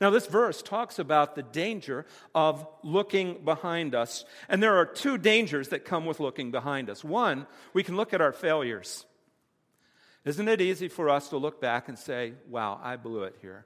Now, 0.01 0.11
this 0.11 0.27
verse 0.27 0.63
talks 0.63 0.99
about 0.99 1.35
the 1.35 1.43
danger 1.43 2.07
of 2.35 2.67
looking 2.83 3.45
behind 3.45 3.95
us. 3.95 4.25
And 4.49 4.63
there 4.63 4.77
are 4.77 4.87
two 4.87 5.17
dangers 5.17 5.69
that 5.69 5.85
come 5.85 6.07
with 6.07 6.21
looking 6.21 6.51
behind 6.51 6.91
us. 6.91 7.03
One, 7.03 7.47
we 7.73 7.83
can 7.83 7.97
look 7.97 8.13
at 8.13 8.21
our 8.21 8.33
failures. 8.33 9.07
Isn't 10.25 10.49
it 10.49 10.61
easy 10.61 10.89
for 10.89 11.09
us 11.09 11.31
to 11.31 11.39
look 11.39 11.61
back 11.61 11.89
and 11.89 11.99
say, 11.99 12.35
wow, 12.49 12.79
I 12.83 12.97
blew 12.97 13.23
it 13.23 13.37
here? 13.41 13.65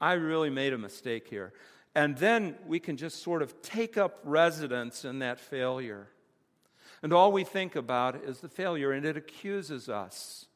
I 0.00 0.14
really 0.14 0.50
made 0.50 0.72
a 0.72 0.78
mistake 0.78 1.28
here. 1.28 1.52
And 1.94 2.16
then 2.16 2.56
we 2.66 2.80
can 2.80 2.96
just 2.96 3.22
sort 3.22 3.40
of 3.40 3.62
take 3.62 3.96
up 3.96 4.18
residence 4.24 5.04
in 5.04 5.20
that 5.20 5.38
failure. 5.38 6.08
And 7.02 7.12
all 7.12 7.30
we 7.30 7.44
think 7.44 7.76
about 7.76 8.16
is 8.24 8.40
the 8.40 8.48
failure, 8.48 8.90
and 8.90 9.04
it 9.04 9.16
accuses 9.16 9.88
us. 9.88 10.46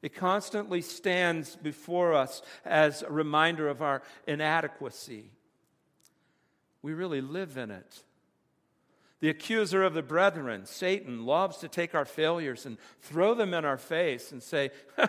It 0.00 0.14
constantly 0.14 0.80
stands 0.80 1.56
before 1.56 2.14
us 2.14 2.42
as 2.64 3.02
a 3.02 3.10
reminder 3.10 3.68
of 3.68 3.82
our 3.82 4.02
inadequacy. 4.26 5.30
We 6.82 6.94
really 6.94 7.20
live 7.20 7.56
in 7.58 7.70
it. 7.70 8.04
The 9.20 9.30
accuser 9.30 9.82
of 9.82 9.94
the 9.94 10.02
brethren, 10.02 10.64
Satan, 10.66 11.26
loves 11.26 11.58
to 11.58 11.68
take 11.68 11.94
our 11.94 12.04
failures 12.04 12.66
and 12.66 12.78
throw 13.02 13.34
them 13.34 13.52
in 13.52 13.64
our 13.64 13.76
face 13.76 14.30
and 14.30 14.42
say, 14.42 14.70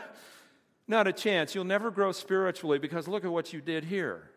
Not 0.88 1.08
a 1.08 1.13
chance. 1.13 1.53
You'll 1.53 1.65
never 1.65 1.91
grow 1.91 2.12
spiritually 2.12 2.79
because 2.79 3.08
look 3.08 3.24
at 3.24 3.31
what 3.31 3.53
you 3.53 3.62
did 3.62 3.86
here. 3.86 4.31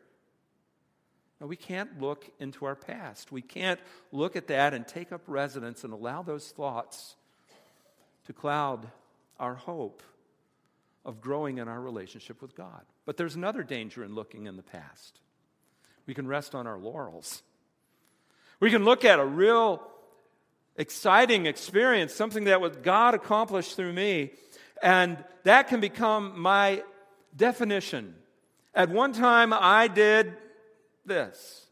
No, 1.40 1.46
we 1.46 1.56
can't 1.56 1.98
look 1.98 2.30
into 2.38 2.66
our 2.66 2.76
past. 2.76 3.32
We 3.32 3.40
can't 3.40 3.80
look 4.12 4.36
at 4.36 4.48
that 4.48 4.74
and 4.74 4.86
take 4.86 5.12
up 5.12 5.22
residence 5.26 5.82
and 5.82 5.94
allow 5.94 6.22
those 6.22 6.50
thoughts 6.50 7.16
to 8.26 8.34
cloud 8.34 8.86
our 9.40 9.54
hope 9.54 10.02
of 11.04 11.20
growing 11.20 11.58
in 11.58 11.68
our 11.68 11.80
relationship 11.80 12.40
with 12.40 12.54
God. 12.54 12.82
But 13.04 13.16
there's 13.16 13.34
another 13.34 13.62
danger 13.62 14.04
in 14.04 14.14
looking 14.14 14.46
in 14.46 14.56
the 14.56 14.62
past. 14.62 15.20
We 16.06 16.14
can 16.14 16.26
rest 16.26 16.54
on 16.54 16.66
our 16.66 16.78
laurels. 16.78 17.42
We 18.60 18.70
can 18.70 18.84
look 18.84 19.04
at 19.04 19.18
a 19.18 19.24
real 19.24 19.82
exciting 20.76 21.46
experience, 21.46 22.14
something 22.14 22.44
that 22.44 22.60
was 22.60 22.76
God 22.76 23.14
accomplished 23.14 23.76
through 23.76 23.92
me, 23.92 24.32
and 24.82 25.22
that 25.44 25.68
can 25.68 25.80
become 25.80 26.40
my 26.40 26.82
definition. 27.36 28.14
At 28.74 28.88
one 28.88 29.12
time, 29.12 29.52
I 29.52 29.88
did 29.88 30.36
this. 31.04 31.66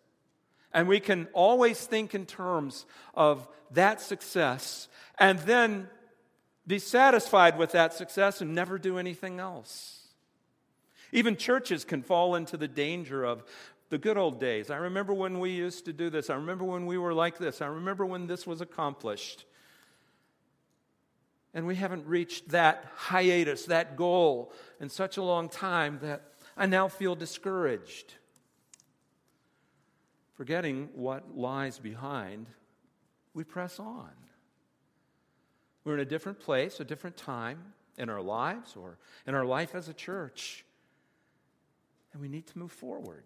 And 0.73 0.87
we 0.87 1.01
can 1.01 1.29
always 1.33 1.85
think 1.85 2.15
in 2.15 2.27
terms 2.27 2.87
of 3.15 3.49
that 3.73 4.01
success 4.01 4.89
and 5.19 5.39
then 5.41 5.89
be 6.71 6.79
satisfied 6.79 7.59
with 7.59 7.73
that 7.73 7.93
success 7.93 8.41
and 8.41 8.55
never 8.55 8.79
do 8.79 8.97
anything 8.97 9.41
else. 9.41 10.07
Even 11.12 11.37
churches 11.37 11.85
can 11.85 12.00
fall 12.00 12.37
into 12.37 12.57
the 12.57 12.69
danger 12.69 13.25
of 13.25 13.43
the 13.89 13.99
good 13.99 14.17
old 14.17 14.39
days. 14.39 14.71
I 14.71 14.77
remember 14.77 15.12
when 15.12 15.41
we 15.41 15.50
used 15.50 15.85
to 15.87 15.93
do 15.93 16.11
this. 16.11 16.31
I 16.31 16.37
remember 16.37 16.65
when 16.65 16.87
we 16.87 16.97
were 16.97 17.12
like 17.12 17.39
this. 17.39 17.61
I 17.61 17.67
remember 17.67 18.07
when 18.07 18.29
this 18.29 18.47
was 18.47 18.61
accomplished. 18.61 19.47
And 21.53 21.67
we 21.67 21.75
haven't 21.75 22.07
reached 22.07 22.50
that 22.50 22.87
hiatus, 22.95 23.65
that 23.65 23.97
goal 23.97 24.53
in 24.81 24.89
such 24.89 25.17
a 25.17 25.23
long 25.23 25.49
time 25.49 25.99
that 26.03 26.23
I 26.57 26.67
now 26.67 26.87
feel 26.87 27.17
discouraged. 27.17 28.15
Forgetting 30.35 30.91
what 30.95 31.37
lies 31.37 31.81
behind, 31.81 32.47
we 33.35 33.43
press 33.43 33.81
on. 33.81 34.11
We're 35.91 35.95
in 35.95 36.03
a 36.03 36.05
different 36.05 36.39
place, 36.39 36.79
a 36.79 36.85
different 36.85 37.17
time 37.17 37.59
in 37.99 38.09
our 38.09 38.23
lives 38.23 38.77
or 38.77 38.97
in 39.27 39.35
our 39.35 39.45
life 39.45 39.75
as 39.75 39.89
a 39.89 39.93
church. 39.93 40.65
And 42.13 42.23
we 42.23 42.29
need 42.29 42.47
to 42.47 42.59
move 42.59 42.71
forward 42.71 43.25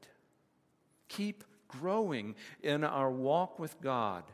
keep 1.09 1.45
growing 1.69 2.37
in 2.63 2.83
our 2.83 3.11
walk 3.11 3.59
with 3.59 3.79
God. 3.83 4.25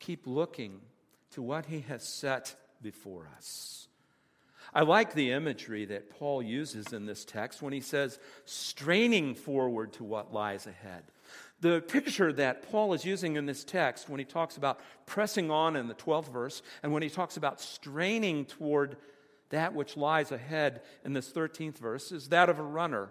Keep 0.00 0.26
looking 0.26 0.82
to 1.30 1.40
what 1.40 1.64
He 1.64 1.80
has 1.88 2.06
set 2.06 2.54
before 2.82 3.26
us. 3.38 3.88
I 4.74 4.82
like 4.82 5.14
the 5.14 5.32
imagery 5.32 5.86
that 5.86 6.10
Paul 6.10 6.42
uses 6.42 6.92
in 6.92 7.06
this 7.06 7.24
text 7.24 7.62
when 7.62 7.72
he 7.72 7.80
says, 7.80 8.18
straining 8.44 9.34
forward 9.34 9.94
to 9.94 10.04
what 10.04 10.34
lies 10.34 10.66
ahead. 10.66 11.04
The 11.60 11.80
picture 11.80 12.32
that 12.34 12.70
Paul 12.70 12.94
is 12.94 13.04
using 13.04 13.36
in 13.36 13.46
this 13.46 13.64
text 13.64 14.08
when 14.08 14.20
he 14.20 14.24
talks 14.24 14.56
about 14.56 14.78
pressing 15.06 15.50
on 15.50 15.74
in 15.74 15.88
the 15.88 15.94
12th 15.94 16.32
verse 16.32 16.62
and 16.82 16.92
when 16.92 17.02
he 17.02 17.10
talks 17.10 17.36
about 17.36 17.60
straining 17.60 18.44
toward 18.44 18.96
that 19.50 19.74
which 19.74 19.96
lies 19.96 20.30
ahead 20.30 20.82
in 21.04 21.14
this 21.14 21.32
13th 21.32 21.78
verse 21.78 22.12
is 22.12 22.28
that 22.28 22.48
of 22.48 22.58
a 22.58 22.62
runner 22.62 23.10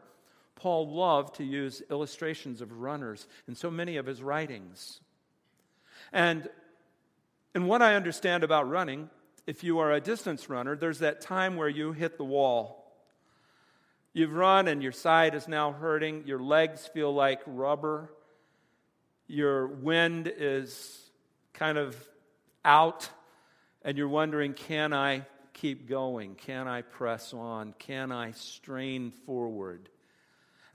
Paul 0.58 0.90
loved 0.90 1.36
to 1.36 1.44
use 1.44 1.84
illustrations 1.90 2.62
of 2.62 2.72
runners 2.80 3.28
in 3.48 3.56
so 3.56 3.70
many 3.70 3.98
of 3.98 4.06
his 4.06 4.22
writings. 4.24 5.00
And 6.12 6.50
in 7.54 7.68
what 7.68 7.82
I 7.82 7.96
understand 7.96 8.44
about 8.44 8.70
running, 8.70 9.10
if 9.46 9.64
you 9.64 9.80
are 9.80 9.92
a 9.92 10.02
distance 10.02 10.50
runner, 10.50 10.76
there's 10.76 11.00
that 11.00 11.22
time 11.22 11.56
where 11.56 11.70
you 11.70 11.92
hit 11.92 12.18
the 12.18 12.26
wall. 12.26 12.92
You've 14.14 14.34
run 14.34 14.68
and 14.68 14.82
your 14.82 14.92
side 14.92 15.36
is 15.36 15.48
now 15.48 15.72
hurting, 15.74 16.24
your 16.26 16.40
legs 16.40 16.88
feel 16.88 17.14
like 17.14 17.42
rubber, 17.46 18.10
your 19.28 19.68
wind 19.68 20.32
is 20.36 21.10
kind 21.54 21.78
of 21.78 21.96
out, 22.64 23.10
and 23.84 23.98
you're 23.98 24.08
wondering, 24.08 24.54
can 24.54 24.94
I 24.94 25.26
keep 25.54 25.88
going? 25.88 26.36
Can 26.36 26.68
I 26.68 26.82
press 26.82 27.34
on? 27.34 27.74
Can 27.80 28.12
I 28.12 28.32
strain 28.32 29.12
forward? 29.12 29.90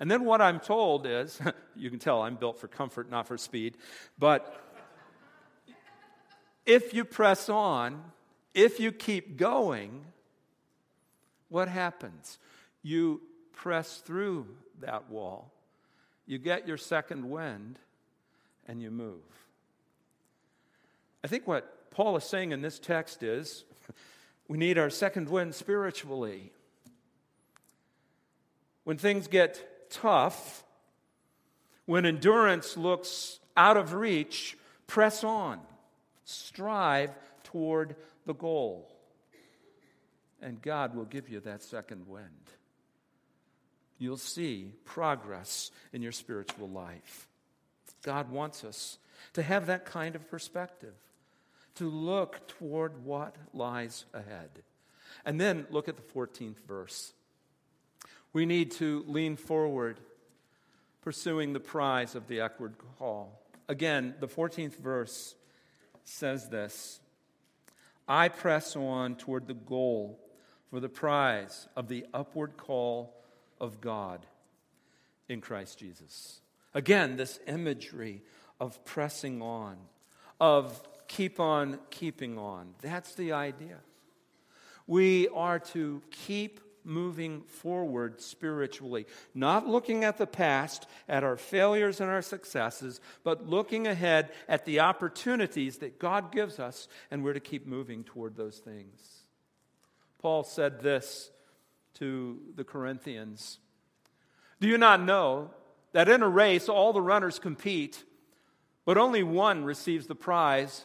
And 0.01 0.11
then 0.11 0.25
what 0.25 0.43
I'm 0.43 0.59
told 0.59 1.07
is 1.07 1.41
you 1.77 1.89
can 1.89 1.99
tell 1.99 2.23
I'm 2.23 2.37
built 2.37 2.59
for 2.59 2.69
comfort, 2.69 3.11
not 3.11 3.27
for 3.27 3.39
speed, 3.39 3.77
but 4.19 4.61
if 6.67 6.95
you 6.95 7.05
press 7.05 7.49
on, 7.49 8.03
if 8.55 8.79
you 8.79 8.93
keep 8.93 9.37
going, 9.37 10.05
what 11.49 11.69
happens? 11.69 12.39
You 12.83 13.21
press 13.53 13.99
through 13.99 14.49
that 14.81 15.11
wall, 15.11 15.53
you 16.27 16.39
get 16.39 16.67
your 16.67 16.77
second 16.77 17.29
wind, 17.29 17.79
and 18.67 18.81
you 18.81 18.91
move. 18.91 19.23
I 21.25 21.29
think 21.29 21.47
what 21.47 21.91
Paul 21.91 22.17
is 22.17 22.25
saying 22.25 22.53
in 22.53 22.63
this 22.63 22.79
text 22.79 23.23
is 23.23 23.65
we 24.49 24.59
need 24.59 24.79
our 24.79 24.91
second 24.91 25.29
wind 25.29 25.55
spiritually. 25.55 26.53
When 28.85 28.99
things 28.99 29.29
get 29.29 29.91
tough, 29.91 30.65
when 31.87 32.07
endurance 32.07 32.77
looks 32.77 33.39
out 33.57 33.77
of 33.77 33.95
reach, 33.95 34.57
press 34.87 35.23
on, 35.23 35.61
strive 36.25 37.11
toward 37.45 37.97
the 38.27 38.35
goal. 38.35 38.89
And 40.41 40.61
God 40.61 40.97
will 40.97 41.05
give 41.05 41.29
you 41.29 41.41
that 41.41 41.63
second 41.63 42.09
wind. 42.09 42.27
You'll 43.99 44.17
see 44.17 44.73
progress 44.85 45.71
in 45.93 46.03
your 46.03 46.11
spiritual 46.11 46.69
life. 46.69 47.29
God 48.03 48.31
wants 48.31 48.65
us 48.65 48.99
to 49.35 49.43
have 49.43 49.67
that 49.67 49.87
kind 49.87 50.15
of 50.15 50.29
perspective, 50.31 50.95
to 51.77 51.89
look 51.89 52.47
toward 52.49 53.05
what 53.05 53.37
lies 53.55 54.05
ahead. 54.13 54.51
And 55.25 55.41
then 55.41 55.67
look 55.71 55.89
at 55.89 55.97
the 55.97 56.03
14th 56.03 56.59
verse. 56.67 57.13
We 58.33 58.47
need 58.47 58.73
to 58.73 59.05
lean 59.07 59.37
forward, 59.37 60.01
pursuing 61.03 61.53
the 61.53 61.61
prize 61.61 62.15
of 62.15 62.29
the 62.29 62.41
upward 62.41 62.75
call. 62.99 63.41
Again, 63.69 64.15
the 64.21 64.29
14th 64.29 64.77
verse 64.77 65.35
says 66.05 66.49
this 66.49 67.01
I 68.09 68.29
press 68.29 68.75
on 68.77 69.17
toward 69.17 69.47
the 69.47 69.55
goal 69.55 70.19
for 70.71 70.81
the 70.81 70.89
prize 70.89 71.69
of 71.77 71.89
the 71.89 72.07
upward 72.13 72.57
call 72.57 73.15
of 73.61 73.81
God 73.81 74.27
in 75.29 75.41
Christ 75.41 75.79
Jesus. 75.79 76.42
Again, 76.75 77.17
this 77.17 77.39
imagery 77.47 78.23
of 78.61 78.85
pressing 78.85 79.43
on, 79.43 79.77
of 80.41 80.83
keep 81.09 81.41
on 81.41 81.79
keeping 81.91 82.39
on. 82.39 82.75
That's 82.81 83.15
the 83.15 83.33
idea. 83.33 83.79
We 84.87 85.29
are 85.29 85.59
to 85.59 86.03
keep 86.11 86.61
moving 86.85 87.43
forward 87.43 88.21
spiritually, 88.21 89.07
not 89.35 89.69
looking 89.69 90.05
at 90.05 90.19
the 90.19 90.27
past, 90.27 90.87
at 91.09 91.23
our 91.23 91.37
failures 91.37 92.01
and 92.01 92.11
our 92.11 92.23
successes, 92.23 93.01
but 93.23 93.49
looking 93.49 93.87
ahead 93.87 94.33
at 94.49 94.65
the 94.65 94.81
opportunities 94.81 95.79
that 95.79 95.99
God 95.99 96.33
gives 96.33 96.59
us, 96.59 96.89
and 97.11 97.23
we're 97.23 97.35
to 97.35 97.41
keep 97.41 97.67
moving 97.67 98.05
toward 98.05 98.37
those 98.37 98.59
things. 98.59 99.25
Paul 100.19 100.45
said 100.45 100.81
this 100.81 101.31
to 101.95 102.41
the 102.55 102.65
Corinthians 102.65 103.59
Do 104.61 104.69
you 104.69 104.79
not 104.79 105.03
know 105.03 105.51
that 105.93 106.09
in 106.09 106.23
a 106.23 106.29
race 106.29 106.69
all 106.69 106.93
the 106.93 107.03
runners 107.03 107.39
compete, 107.39 108.05
but 108.85 108.99
only 108.99 109.23
one 109.23 109.65
receives 109.65 110.07
the 110.07 110.15
prize. 110.15 110.85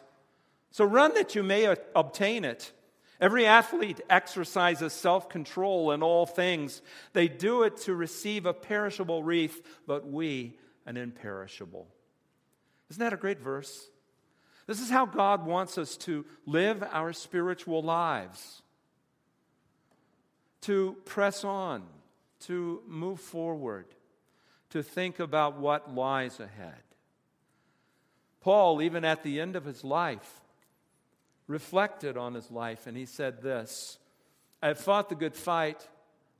So 0.71 0.85
run 0.85 1.13
that 1.15 1.35
you 1.35 1.43
may 1.43 1.75
obtain 1.95 2.45
it. 2.45 2.71
Every 3.19 3.45
athlete 3.47 4.01
exercises 4.09 4.93
self 4.93 5.27
control 5.27 5.91
in 5.91 6.03
all 6.03 6.25
things. 6.25 6.81
They 7.13 7.27
do 7.27 7.63
it 7.63 7.77
to 7.77 7.95
receive 7.95 8.45
a 8.45 8.53
perishable 8.53 9.23
wreath, 9.23 9.65
but 9.87 10.07
we 10.07 10.57
an 10.85 10.97
imperishable. 10.97 11.87
Isn't 12.91 12.99
that 13.01 13.13
a 13.13 13.17
great 13.17 13.39
verse? 13.39 13.89
This 14.67 14.81
is 14.81 14.89
how 14.89 15.05
God 15.05 15.45
wants 15.45 15.77
us 15.77 15.97
to 15.97 16.25
live 16.45 16.83
our 16.91 17.13
spiritual 17.13 17.81
lives 17.81 18.61
to 20.61 20.97
press 21.05 21.45
on, 21.45 21.83
to 22.41 22.81
move 22.87 23.21
forward, 23.21 23.85
to 24.69 24.83
think 24.83 25.19
about 25.19 25.57
what 25.57 25.93
lies 25.93 26.39
ahead. 26.39 26.81
Paul, 28.41 28.81
even 28.81 29.03
at 29.05 29.23
the 29.23 29.39
end 29.39 29.55
of 29.55 29.65
his 29.65 29.83
life, 29.83 30.41
reflected 31.47 32.17
on 32.17 32.33
his 32.33 32.51
life 32.51 32.87
and 32.87 32.97
he 32.97 33.05
said 33.05 33.41
this 33.41 33.97
I 34.61 34.67
have 34.67 34.79
fought 34.79 35.09
the 35.09 35.15
good 35.15 35.35
fight. 35.35 35.87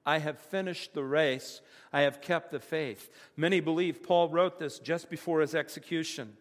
I 0.06 0.20
have 0.20 0.40
finished 0.40 0.94
the 0.94 1.04
race. 1.04 1.60
I 1.92 2.02
have 2.02 2.22
kept 2.22 2.52
the 2.52 2.62
faith. 2.62 3.10
Many 3.36 3.60
believe 3.60 4.04
Paul 4.04 4.30
wrote 4.30 4.58
this 4.58 4.80
just 4.80 5.10
before 5.10 5.42
his 5.42 5.54
execution. 5.54 6.38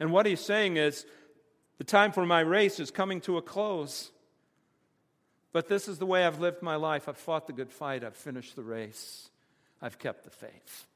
And 0.00 0.10
what 0.10 0.26
he's 0.26 0.40
saying 0.40 0.76
is 0.76 1.06
the 1.78 1.84
time 1.84 2.10
for 2.10 2.26
my 2.26 2.40
race 2.40 2.80
is 2.80 2.90
coming 2.90 3.20
to 3.22 3.38
a 3.38 3.42
close. 3.42 4.10
But 5.52 5.68
this 5.68 5.86
is 5.86 5.98
the 5.98 6.06
way 6.06 6.24
I've 6.24 6.40
lived 6.40 6.62
my 6.62 6.74
life. 6.74 7.08
I've 7.08 7.16
fought 7.16 7.46
the 7.46 7.52
good 7.52 7.70
fight. 7.70 8.02
I've 8.02 8.16
finished 8.16 8.56
the 8.56 8.64
race. 8.64 9.30
I've 9.84 9.98
kept 9.98 10.24
the 10.24 10.30
faith. 10.30 10.86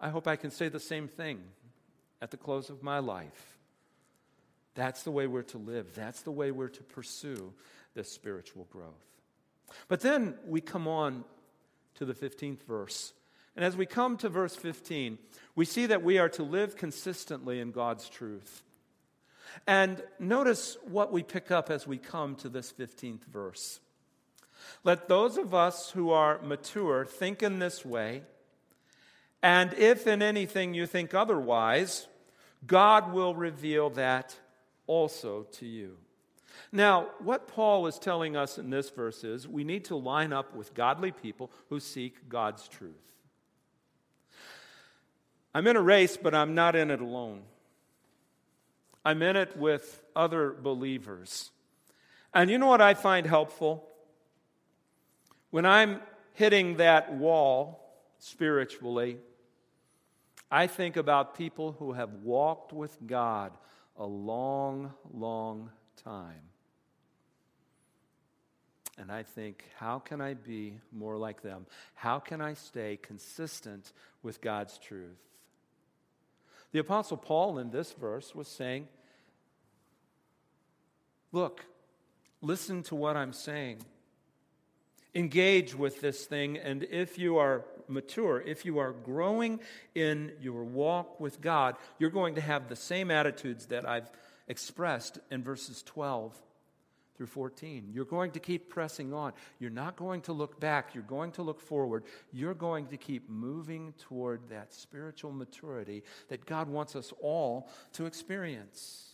I 0.00 0.10
hope 0.10 0.28
I 0.28 0.36
can 0.36 0.52
say 0.52 0.68
the 0.68 0.78
same 0.78 1.08
thing 1.08 1.40
at 2.22 2.30
the 2.30 2.36
close 2.36 2.70
of 2.70 2.84
my 2.84 3.00
life. 3.00 3.58
That's 4.76 5.02
the 5.02 5.10
way 5.10 5.26
we're 5.26 5.42
to 5.42 5.58
live. 5.58 5.96
That's 5.96 6.22
the 6.22 6.30
way 6.30 6.52
we're 6.52 6.68
to 6.68 6.82
pursue 6.84 7.52
this 7.92 8.08
spiritual 8.08 8.68
growth. 8.70 9.18
But 9.88 9.98
then 9.98 10.36
we 10.46 10.60
come 10.60 10.86
on 10.86 11.24
to 11.96 12.04
the 12.04 12.14
15th 12.14 12.62
verse. 12.62 13.12
And 13.56 13.64
as 13.64 13.76
we 13.76 13.84
come 13.84 14.16
to 14.18 14.28
verse 14.28 14.54
15, 14.54 15.18
we 15.56 15.64
see 15.64 15.86
that 15.86 16.04
we 16.04 16.18
are 16.18 16.28
to 16.30 16.44
live 16.44 16.76
consistently 16.76 17.58
in 17.58 17.72
God's 17.72 18.08
truth. 18.08 18.62
And 19.66 20.00
notice 20.20 20.76
what 20.84 21.10
we 21.10 21.24
pick 21.24 21.50
up 21.50 21.68
as 21.68 21.84
we 21.84 21.98
come 21.98 22.36
to 22.36 22.48
this 22.48 22.72
15th 22.72 23.24
verse. 23.24 23.80
Let 24.82 25.08
those 25.08 25.36
of 25.36 25.54
us 25.54 25.90
who 25.90 26.10
are 26.10 26.40
mature 26.42 27.04
think 27.04 27.42
in 27.42 27.58
this 27.58 27.84
way, 27.84 28.22
and 29.42 29.74
if 29.74 30.06
in 30.06 30.22
anything 30.22 30.74
you 30.74 30.86
think 30.86 31.12
otherwise, 31.14 32.08
God 32.66 33.12
will 33.12 33.34
reveal 33.34 33.90
that 33.90 34.36
also 34.86 35.42
to 35.52 35.66
you. 35.66 35.98
Now, 36.72 37.08
what 37.18 37.48
Paul 37.48 37.86
is 37.86 37.98
telling 37.98 38.36
us 38.36 38.58
in 38.58 38.70
this 38.70 38.90
verse 38.90 39.22
is 39.22 39.46
we 39.46 39.64
need 39.64 39.84
to 39.86 39.96
line 39.96 40.32
up 40.32 40.54
with 40.54 40.74
godly 40.74 41.12
people 41.12 41.50
who 41.68 41.78
seek 41.78 42.28
God's 42.28 42.66
truth. 42.68 42.94
I'm 45.54 45.66
in 45.66 45.76
a 45.76 45.82
race, 45.82 46.16
but 46.16 46.34
I'm 46.34 46.54
not 46.54 46.74
in 46.74 46.90
it 46.90 47.00
alone. 47.00 47.42
I'm 49.04 49.22
in 49.22 49.36
it 49.36 49.56
with 49.56 50.02
other 50.16 50.52
believers. 50.52 51.50
And 52.32 52.50
you 52.50 52.58
know 52.58 52.66
what 52.66 52.80
I 52.80 52.94
find 52.94 53.26
helpful? 53.26 53.86
When 55.54 55.66
I'm 55.66 56.00
hitting 56.32 56.78
that 56.78 57.14
wall 57.14 57.94
spiritually, 58.18 59.18
I 60.50 60.66
think 60.66 60.96
about 60.96 61.38
people 61.38 61.76
who 61.78 61.92
have 61.92 62.12
walked 62.24 62.72
with 62.72 62.98
God 63.06 63.52
a 63.96 64.04
long, 64.04 64.92
long 65.12 65.70
time. 66.02 66.42
And 68.98 69.12
I 69.12 69.22
think, 69.22 69.62
how 69.76 70.00
can 70.00 70.20
I 70.20 70.34
be 70.34 70.80
more 70.90 71.16
like 71.16 71.40
them? 71.40 71.66
How 71.94 72.18
can 72.18 72.40
I 72.40 72.54
stay 72.54 72.98
consistent 73.00 73.92
with 74.24 74.40
God's 74.40 74.76
truth? 74.78 75.22
The 76.72 76.80
Apostle 76.80 77.16
Paul 77.16 77.60
in 77.60 77.70
this 77.70 77.92
verse 77.92 78.34
was 78.34 78.48
saying, 78.48 78.88
Look, 81.30 81.64
listen 82.42 82.82
to 82.82 82.96
what 82.96 83.16
I'm 83.16 83.32
saying. 83.32 83.78
Engage 85.14 85.74
with 85.74 86.00
this 86.00 86.24
thing, 86.24 86.58
and 86.58 86.82
if 86.84 87.18
you 87.18 87.38
are 87.38 87.64
mature, 87.86 88.40
if 88.40 88.64
you 88.64 88.78
are 88.78 88.92
growing 88.92 89.60
in 89.94 90.32
your 90.40 90.64
walk 90.64 91.20
with 91.20 91.40
God, 91.40 91.76
you're 91.98 92.10
going 92.10 92.34
to 92.34 92.40
have 92.40 92.68
the 92.68 92.76
same 92.76 93.10
attitudes 93.10 93.66
that 93.66 93.88
I've 93.88 94.10
expressed 94.48 95.18
in 95.30 95.42
verses 95.42 95.82
12 95.84 96.40
through 97.16 97.26
14. 97.26 97.90
You're 97.92 98.04
going 98.04 98.32
to 98.32 98.40
keep 98.40 98.68
pressing 98.68 99.12
on. 99.14 99.32
You're 99.60 99.70
not 99.70 99.96
going 99.96 100.22
to 100.22 100.32
look 100.32 100.58
back. 100.58 100.94
You're 100.94 101.04
going 101.04 101.32
to 101.32 101.42
look 101.42 101.60
forward. 101.60 102.04
You're 102.32 102.54
going 102.54 102.88
to 102.88 102.96
keep 102.96 103.30
moving 103.30 103.94
toward 103.98 104.48
that 104.48 104.74
spiritual 104.74 105.32
maturity 105.32 106.02
that 106.28 106.44
God 106.44 106.68
wants 106.68 106.96
us 106.96 107.12
all 107.20 107.68
to 107.92 108.06
experience. 108.06 109.12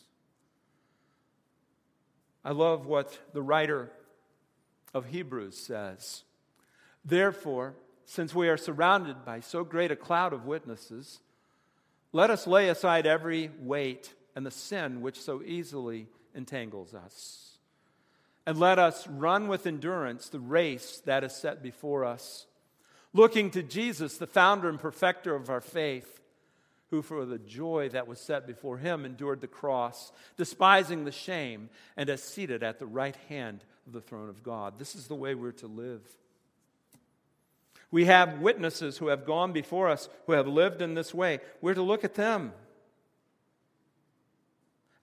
I 2.42 2.52
love 2.52 2.86
what 2.86 3.18
the 3.34 3.42
writer 3.42 3.90
of 4.94 5.06
Hebrews 5.06 5.56
says. 5.56 6.24
Therefore, 7.04 7.74
since 8.04 8.34
we 8.34 8.48
are 8.48 8.56
surrounded 8.56 9.24
by 9.24 9.40
so 9.40 9.64
great 9.64 9.90
a 9.90 9.96
cloud 9.96 10.32
of 10.32 10.46
witnesses, 10.46 11.20
let 12.12 12.30
us 12.30 12.46
lay 12.46 12.68
aside 12.68 13.06
every 13.06 13.50
weight 13.60 14.14
and 14.34 14.44
the 14.44 14.50
sin 14.50 15.00
which 15.00 15.20
so 15.20 15.42
easily 15.42 16.08
entangles 16.34 16.94
us. 16.94 17.58
And 18.46 18.58
let 18.58 18.78
us 18.78 19.06
run 19.06 19.48
with 19.48 19.66
endurance 19.66 20.28
the 20.28 20.40
race 20.40 21.00
that 21.04 21.22
is 21.22 21.34
set 21.34 21.62
before 21.62 22.04
us, 22.04 22.46
looking 23.12 23.50
to 23.52 23.62
Jesus, 23.62 24.16
the 24.16 24.26
founder 24.26 24.68
and 24.68 24.80
perfecter 24.80 25.34
of 25.34 25.50
our 25.50 25.60
faith, 25.60 26.20
who 26.90 27.02
for 27.02 27.24
the 27.24 27.38
joy 27.38 27.88
that 27.90 28.08
was 28.08 28.18
set 28.18 28.46
before 28.46 28.78
him 28.78 29.04
endured 29.04 29.40
the 29.40 29.46
cross, 29.46 30.10
despising 30.36 31.04
the 31.04 31.12
shame, 31.12 31.70
and 31.96 32.08
is 32.08 32.22
seated 32.22 32.64
at 32.64 32.80
the 32.80 32.86
right 32.86 33.16
hand 33.28 33.64
of 33.86 33.92
the 33.92 34.00
throne 34.00 34.28
of 34.28 34.42
God. 34.42 34.78
This 34.78 34.94
is 34.94 35.06
the 35.06 35.14
way 35.14 35.34
we're 35.34 35.52
to 35.52 35.66
live. 35.66 36.02
We 37.90 38.04
have 38.04 38.40
witnesses 38.40 38.98
who 38.98 39.08
have 39.08 39.26
gone 39.26 39.52
before 39.52 39.88
us, 39.88 40.08
who 40.26 40.32
have 40.32 40.46
lived 40.46 40.80
in 40.80 40.94
this 40.94 41.12
way. 41.12 41.40
We're 41.60 41.74
to 41.74 41.82
look 41.82 42.04
at 42.04 42.14
them. 42.14 42.52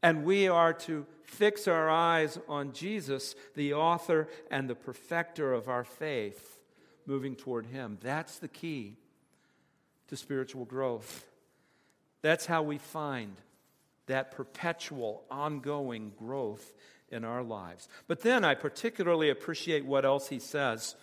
And 0.02 0.24
we 0.24 0.48
are 0.48 0.74
to 0.74 1.06
fix 1.24 1.68
our 1.68 1.90
eyes 1.90 2.40
on 2.48 2.72
Jesus, 2.72 3.36
the 3.56 3.74
author 3.74 4.30
and 4.50 4.70
the 4.70 4.76
perfecter 4.76 5.54
of 5.54 5.68
our 5.68 5.84
faith, 5.84 6.62
moving 7.06 7.36
toward 7.36 7.66
Him. 7.66 7.98
That's 8.02 8.40
the 8.40 8.48
key 8.48 8.96
to 10.08 10.16
spiritual 10.16 10.66
growth. 10.66 11.26
That's 12.22 12.46
how 12.46 12.63
we 12.63 12.78
find 12.78 13.36
that 14.06 14.32
perpetual, 14.32 15.24
ongoing 15.30 16.13
growth 16.18 16.74
in 17.12 17.24
our 17.24 17.43
lives. 17.43 17.88
But 18.08 18.22
then 18.22 18.43
I 18.43 18.56
particularly 18.56 19.30
appreciate 19.30 19.86
what 19.86 20.06
else 20.06 20.30
he 20.30 20.39
says 20.39 20.96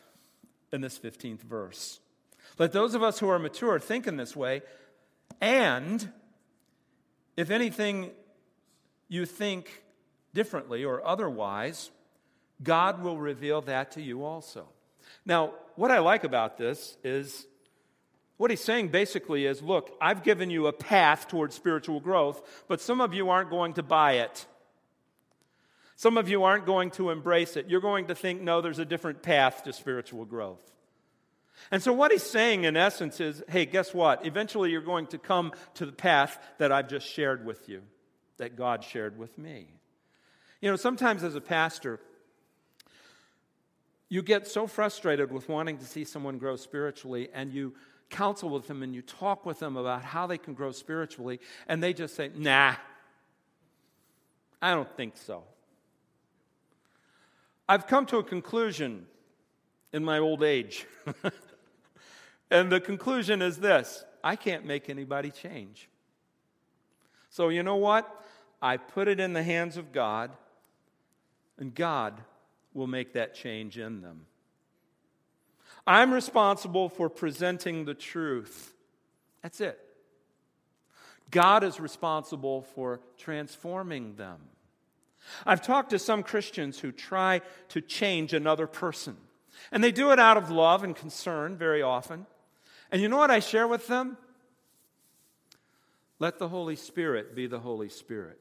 in 0.73 0.81
this 0.81 0.99
15th 0.99 1.43
verse. 1.43 2.01
Let 2.59 2.73
those 2.73 2.95
of 2.95 3.03
us 3.03 3.19
who 3.19 3.29
are 3.29 3.39
mature 3.39 3.79
think 3.79 4.07
in 4.07 4.17
this 4.17 4.37
way, 4.37 4.63
and 5.41 6.09
if 7.37 7.51
anything 7.51 8.11
you 9.09 9.27
think 9.27 9.83
differently 10.35 10.85
or 10.85 11.07
otherwise, 11.07 11.91
God 12.63 13.03
will 13.03 13.19
reveal 13.19 13.63
that 13.63 13.93
to 13.93 14.03
you 14.03 14.25
also. 14.25 14.67
Now, 15.27 15.55
what 15.77 15.91
I 15.91 15.99
like 15.99 16.25
about 16.25 16.59
this 16.59 16.97
is 17.03 17.47
what 18.37 18.51
he's 18.51 18.63
saying 18.63 18.89
basically 18.89 19.47
is 19.47 19.63
look, 19.63 19.97
I've 20.01 20.23
given 20.23 20.51
you 20.51 20.67
a 20.67 20.73
path 20.73 21.29
towards 21.29 21.55
spiritual 21.55 22.01
growth, 22.01 22.65
but 22.69 22.81
some 22.81 23.01
of 23.01 23.15
you 23.15 23.31
aren't 23.31 23.51
going 23.51 23.75
to 23.75 23.83
buy 23.83 24.15
it. 24.15 24.47
Some 25.97 26.19
of 26.19 26.29
you 26.29 26.43
aren't 26.43 26.67
going 26.67 26.91
to 26.93 27.11
embrace 27.11 27.57
it. 27.57 27.69
You're 27.69 27.81
going 27.81 28.07
to 28.07 28.15
think, 28.15 28.43
no, 28.43 28.61
there's 28.61 28.79
a 28.79 28.85
different 28.85 29.23
path 29.23 29.63
to 29.65 29.73
spiritual 29.73 30.25
growth. 30.25 30.63
And 31.71 31.83
so, 31.83 31.93
what 31.93 32.11
he's 32.11 32.23
saying 32.23 32.65
in 32.65 32.77
essence 32.77 33.21
is 33.21 33.43
hey, 33.49 33.65
guess 33.65 33.95
what? 33.95 34.27
Eventually, 34.27 34.71
you're 34.71 34.81
going 34.81 35.07
to 35.09 35.19
come 35.19 35.53
to 35.75 35.87
the 35.87 35.93
path 35.93 36.39
that 36.59 36.73
I've 36.73 36.89
just 36.89 37.07
shared 37.07 37.47
with 37.47 37.69
you, 37.69 37.83
that 38.39 38.57
God 38.57 38.83
shared 38.83 39.17
with 39.17 39.39
me. 39.39 39.69
You 40.61 40.71
know, 40.71 40.77
sometimes 40.77 41.23
as 41.23 41.37
a 41.37 41.41
pastor, 41.41 42.01
you 44.09 44.23
get 44.23 44.49
so 44.49 44.67
frustrated 44.67 45.31
with 45.33 45.49
wanting 45.49 45.79
to 45.79 45.85
see 45.85 46.05
someone 46.05 46.39
grow 46.39 46.57
spiritually, 46.57 47.29
and 47.33 47.53
you 47.53 47.75
counsel 48.11 48.51
with 48.51 48.67
them 48.67 48.83
and 48.83 48.95
you 48.95 49.03
talk 49.03 49.45
with 49.47 49.59
them 49.59 49.77
about 49.77 50.05
how 50.05 50.27
they 50.27 50.39
can 50.39 50.55
grow 50.55 50.73
spiritually, 50.73 51.41
and 51.69 51.83
they 51.83 51.93
just 51.93 52.15
say, 52.15 52.31
nah, 52.35 52.75
I 54.61 54.75
don't 54.75 54.91
think 54.97 55.17
so. 55.17 55.45
I've 57.69 57.87
come 57.87 58.07
to 58.07 58.19
a 58.19 58.25
conclusion 58.25 59.07
in 59.93 60.05
my 60.05 60.19
old 60.19 60.43
age. 60.43 60.87
and 62.51 62.71
the 62.71 62.81
conclusion 62.81 63.41
is 63.41 63.59
this 63.59 64.05
I 64.23 64.37
can't 64.37 64.65
make 64.65 64.91
anybody 64.91 65.31
change. 65.31 65.89
So, 67.31 67.49
you 67.49 67.63
know 67.63 67.77
what? 67.77 68.23
I 68.63 68.77
put 68.77 69.09
it 69.09 69.21
in 69.21 69.33
the 69.33 69.43
hands 69.43 69.77
of 69.77 69.93
God, 69.93 70.31
and 71.59 71.75
God 71.75 72.21
will 72.73 72.87
make 72.87 73.13
that 73.15 73.35
change 73.35 73.79
in 73.79 74.01
them. 74.01 74.27
I'm 75.87 76.13
responsible 76.13 76.89
for 76.89 77.09
presenting 77.09 77.85
the 77.85 77.95
truth. 77.95 78.73
That's 79.43 79.61
it. 79.61 79.79
God 81.31 81.65
is 81.65 81.79
responsible 81.81 82.63
for 82.63 83.01
transforming 83.19 84.15
them. 84.15 84.39
I've 85.47 85.63
talked 85.63 85.91
to 85.91 85.99
some 85.99 86.23
Christians 86.23 86.79
who 86.79 86.93
try 86.93 87.41
to 87.71 87.81
change 87.81 88.33
another 88.33 88.67
person, 88.67 89.17
and 89.73 89.83
they 89.83 89.93
do 89.93 90.11
it 90.11 90.19
out 90.19 90.37
of 90.37 90.51
love 90.51 90.85
and 90.85 90.95
concern 90.95 91.57
very 91.57 91.83
often. 91.83 92.27
And 92.91 93.01
you 93.01 93.09
know 93.09 93.17
what 93.17 93.31
I 93.31 93.41
share 93.41 93.67
with 93.67 93.87
them? 93.87 94.17
Let 96.19 96.39
the 96.39 96.49
Holy 96.49 96.77
Spirit 96.77 97.35
be 97.35 97.47
the 97.47 97.61
Holy 97.61 97.89
Spirit. 97.89 98.39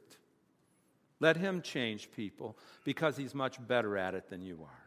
Let 1.19 1.37
Him 1.37 1.61
change 1.61 2.11
people 2.11 2.57
because 2.83 3.17
He's 3.17 3.33
much 3.33 3.65
better 3.65 3.97
at 3.97 4.13
it 4.13 4.29
than 4.29 4.41
you 4.41 4.59
are. 4.61 4.83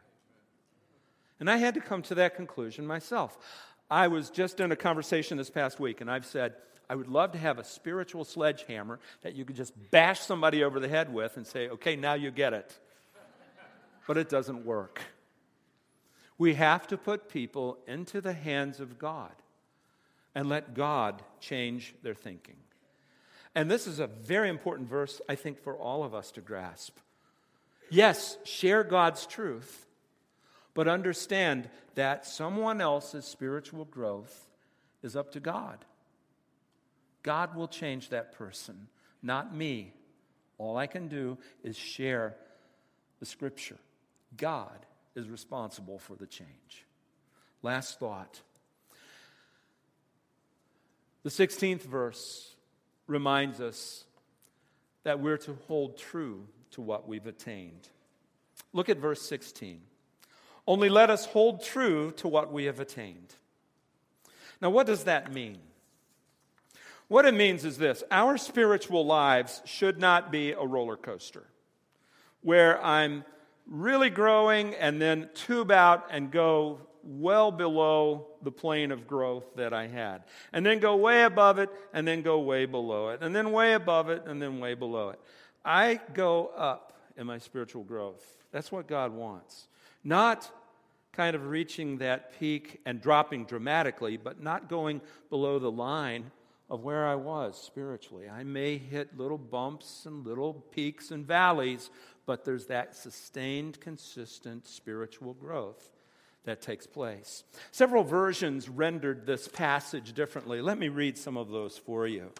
And 1.39 1.49
I 1.49 1.57
had 1.57 1.73
to 1.75 1.81
come 1.81 2.01
to 2.03 2.15
that 2.15 2.35
conclusion 2.35 2.85
myself. 2.87 3.37
I 3.89 4.07
was 4.07 4.29
just 4.29 4.59
in 4.59 4.71
a 4.71 4.75
conversation 4.75 5.37
this 5.37 5.49
past 5.49 5.79
week, 5.79 6.01
and 6.01 6.09
I've 6.09 6.25
said, 6.25 6.53
I 6.89 6.95
would 6.95 7.07
love 7.07 7.33
to 7.33 7.37
have 7.37 7.59
a 7.59 7.63
spiritual 7.63 8.23
sledgehammer 8.23 8.99
that 9.21 9.35
you 9.35 9.43
could 9.43 9.55
just 9.55 9.73
bash 9.91 10.21
somebody 10.21 10.63
over 10.63 10.79
the 10.79 10.87
head 10.87 11.13
with 11.13 11.35
and 11.37 11.45
say, 11.45 11.67
okay, 11.69 11.95
now 11.95 12.13
you 12.13 12.31
get 12.31 12.53
it. 12.53 12.77
But 14.07 14.17
it 14.17 14.29
doesn't 14.29 14.65
work. 14.65 15.01
We 16.37 16.53
have 16.53 16.87
to 16.87 16.97
put 16.97 17.29
people 17.29 17.77
into 17.87 18.21
the 18.21 18.33
hands 18.33 18.79
of 18.79 18.97
God 18.97 19.33
and 20.33 20.47
let 20.47 20.75
God 20.75 21.21
change 21.41 21.93
their 22.03 22.13
thinking. 22.13 22.55
And 23.55 23.71
this 23.71 23.87
is 23.87 23.99
a 23.99 24.07
very 24.07 24.49
important 24.49 24.87
verse, 24.87 25.19
I 25.27 25.35
think, 25.35 25.59
for 25.59 25.75
all 25.75 26.03
of 26.03 26.13
us 26.13 26.31
to 26.33 26.41
grasp. 26.41 26.97
Yes, 27.89 28.37
share 28.43 28.83
God's 28.83 29.25
truth, 29.25 29.87
but 30.73 30.87
understand 30.87 31.69
that 31.95 32.25
someone 32.25 32.81
else's 32.81 33.25
spiritual 33.25 33.85
growth 33.85 34.47
is 35.01 35.15
up 35.15 35.31
to 35.31 35.39
God. 35.39 35.83
God 37.27 37.57
will 37.57 37.67
change 37.67 38.07
that 38.07 38.31
person, 38.37 38.87
not 39.21 39.53
me. 39.53 39.91
All 40.57 40.77
I 40.77 40.87
can 40.87 41.09
do 41.09 41.37
is 41.61 41.75
share 41.75 42.37
the 43.19 43.25
scripture. 43.25 43.75
God 44.37 44.85
is 45.13 45.27
responsible 45.27 45.99
for 45.99 46.15
the 46.15 46.25
change. 46.25 46.85
Last 47.61 47.99
thought. 47.99 48.39
The 51.23 51.29
16th 51.29 51.81
verse 51.81 52.55
reminds 53.07 53.59
us 53.59 54.05
that 55.03 55.19
we're 55.19 55.35
to 55.39 55.57
hold 55.67 55.97
true 55.97 56.47
to 56.71 56.81
what 56.81 57.09
we've 57.09 57.27
attained. 57.27 57.89
Look 58.71 58.87
at 58.87 58.99
verse 58.99 59.21
16. 59.23 59.81
Only 60.65 60.87
let 60.87 61.09
us 61.09 61.25
hold 61.25 61.61
true 61.61 62.11
to 62.11 62.29
what 62.29 62.53
we 62.53 62.63
have 62.67 62.79
attained. 62.79 63.35
Now, 64.61 64.69
what 64.69 64.87
does 64.87 65.03
that 65.03 65.33
mean? 65.33 65.57
What 67.07 67.25
it 67.25 67.33
means 67.33 67.63
is 67.63 67.77
this 67.77 68.03
our 68.11 68.37
spiritual 68.37 69.05
lives 69.05 69.61
should 69.65 69.99
not 69.99 70.31
be 70.31 70.51
a 70.51 70.63
roller 70.63 70.97
coaster 70.97 71.43
where 72.41 72.83
I'm 72.83 73.23
really 73.65 74.09
growing 74.09 74.73
and 74.75 75.01
then 75.01 75.29
tube 75.33 75.71
out 75.71 76.07
and 76.11 76.31
go 76.31 76.79
well 77.03 77.51
below 77.51 78.27
the 78.41 78.51
plane 78.51 78.91
of 78.91 79.07
growth 79.07 79.45
that 79.55 79.73
I 79.73 79.87
had. 79.87 80.23
And 80.51 80.65
then 80.65 80.79
go 80.79 80.95
way 80.97 81.23
above 81.23 81.57
it 81.59 81.69
and 81.93 82.07
then 82.07 82.21
go 82.21 82.39
way 82.39 82.65
below 82.65 83.09
it. 83.09 83.21
And 83.21 83.35
then 83.35 83.51
way 83.51 83.73
above 83.73 84.09
it 84.09 84.23
and 84.25 84.41
then 84.41 84.59
way 84.59 84.73
below 84.73 85.09
it. 85.09 85.19
I 85.63 85.99
go 86.13 86.51
up 86.55 86.93
in 87.15 87.27
my 87.27 87.37
spiritual 87.37 87.83
growth. 87.83 88.23
That's 88.51 88.71
what 88.71 88.87
God 88.87 89.13
wants. 89.13 89.67
Not 90.03 90.49
kind 91.13 91.35
of 91.35 91.47
reaching 91.47 91.97
that 91.97 92.37
peak 92.39 92.79
and 92.85 93.01
dropping 93.01 93.45
dramatically, 93.45 94.17
but 94.17 94.41
not 94.41 94.69
going 94.69 95.01
below 95.29 95.59
the 95.59 95.71
line 95.71 96.31
of 96.69 96.83
where 96.83 97.07
I 97.07 97.15
was 97.15 97.61
spiritually. 97.61 98.29
I 98.29 98.43
may 98.43 98.77
hit 98.77 99.17
little 99.17 99.37
bumps 99.37 100.05
and 100.05 100.25
little 100.25 100.53
peaks 100.53 101.11
and 101.11 101.25
valleys, 101.25 101.89
but 102.25 102.43
there's 102.43 102.65
that 102.65 102.95
sustained, 102.95 103.79
consistent 103.79 104.67
spiritual 104.67 105.33
growth 105.33 105.91
that 106.43 106.61
takes 106.61 106.85
place. 106.85 107.43
Several 107.71 108.03
versions 108.03 108.69
rendered 108.69 109.25
this 109.25 109.47
passage 109.47 110.13
differently. 110.13 110.61
Let 110.61 110.77
me 110.77 110.89
read 110.89 111.17
some 111.17 111.37
of 111.37 111.49
those 111.49 111.77
for 111.77 112.07
you. 112.07 112.31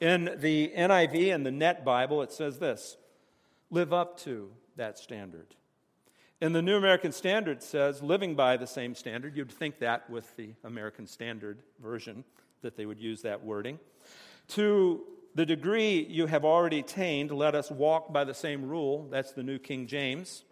In 0.00 0.36
the 0.38 0.72
NIV 0.76 1.34
and 1.34 1.44
the 1.44 1.50
Net 1.50 1.84
Bible, 1.84 2.22
it 2.22 2.32
says 2.32 2.58
this 2.58 2.96
live 3.70 3.92
up 3.92 4.18
to 4.20 4.50
that 4.76 4.98
standard. 4.98 5.54
In 6.40 6.52
the 6.52 6.60
New 6.60 6.76
American 6.76 7.12
Standard, 7.12 7.62
says 7.62 8.02
living 8.02 8.34
by 8.34 8.56
the 8.56 8.66
same 8.66 8.96
standard. 8.96 9.36
You'd 9.36 9.52
think 9.52 9.78
that 9.78 10.10
with 10.10 10.34
the 10.36 10.54
American 10.64 11.06
Standard 11.06 11.62
version 11.80 12.24
that 12.62 12.76
they 12.76 12.86
would 12.86 13.00
use 13.00 13.22
that 13.22 13.44
wording. 13.44 13.78
To 14.48 15.02
the 15.34 15.46
degree 15.46 16.00
you 16.00 16.26
have 16.26 16.44
already 16.44 16.80
attained, 16.80 17.30
let 17.30 17.54
us 17.54 17.70
walk 17.70 18.12
by 18.12 18.24
the 18.24 18.34
same 18.34 18.68
rule. 18.68 19.08
That's 19.10 19.32
the 19.32 19.42
New 19.42 19.58
King 19.58 19.86
James. 19.86 20.44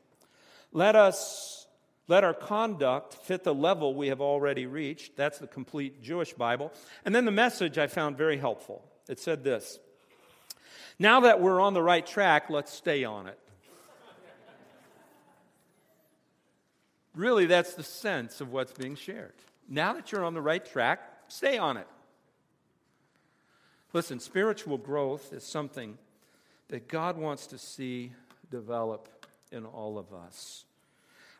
Let 0.72 0.96
us 0.96 1.66
let 2.10 2.24
our 2.24 2.34
conduct 2.34 3.14
fit 3.14 3.44
the 3.44 3.54
level 3.54 3.94
we 3.94 4.08
have 4.08 4.20
already 4.20 4.66
reached. 4.66 5.16
That's 5.16 5.38
the 5.38 5.46
complete 5.46 6.02
Jewish 6.02 6.32
Bible. 6.32 6.72
And 7.04 7.14
then 7.14 7.24
the 7.24 7.30
message 7.30 7.78
I 7.78 7.86
found 7.86 8.18
very 8.18 8.36
helpful. 8.36 8.84
It 9.08 9.20
said 9.20 9.44
this 9.44 9.78
Now 10.98 11.20
that 11.20 11.40
we're 11.40 11.60
on 11.60 11.72
the 11.72 11.82
right 11.82 12.04
track, 12.04 12.50
let's 12.50 12.72
stay 12.72 13.04
on 13.04 13.28
it. 13.28 13.38
really, 17.14 17.46
that's 17.46 17.74
the 17.74 17.84
sense 17.84 18.40
of 18.40 18.50
what's 18.50 18.72
being 18.72 18.96
shared. 18.96 19.34
Now 19.68 19.92
that 19.92 20.10
you're 20.10 20.24
on 20.24 20.34
the 20.34 20.42
right 20.42 20.64
track, 20.64 21.00
stay 21.28 21.58
on 21.58 21.76
it. 21.76 21.86
Listen, 23.92 24.20
spiritual 24.20 24.78
growth 24.78 25.32
is 25.32 25.44
something 25.44 25.98
that 26.68 26.88
God 26.88 27.16
wants 27.16 27.48
to 27.48 27.58
see 27.58 28.12
develop 28.50 29.08
in 29.50 29.64
all 29.64 29.98
of 29.98 30.12
us. 30.12 30.64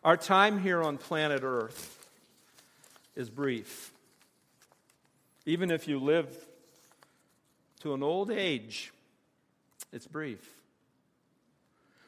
Our 0.02 0.16
time 0.16 0.60
here 0.60 0.82
on 0.82 0.98
planet 0.98 1.42
Earth 1.44 2.08
is 3.14 3.30
brief. 3.30 3.92
Even 5.46 5.70
if 5.70 5.86
you 5.86 5.98
live 5.98 6.34
to 7.80 7.94
an 7.94 8.02
old 8.02 8.30
age, 8.30 8.92
it's 9.92 10.06
brief. 10.06 10.60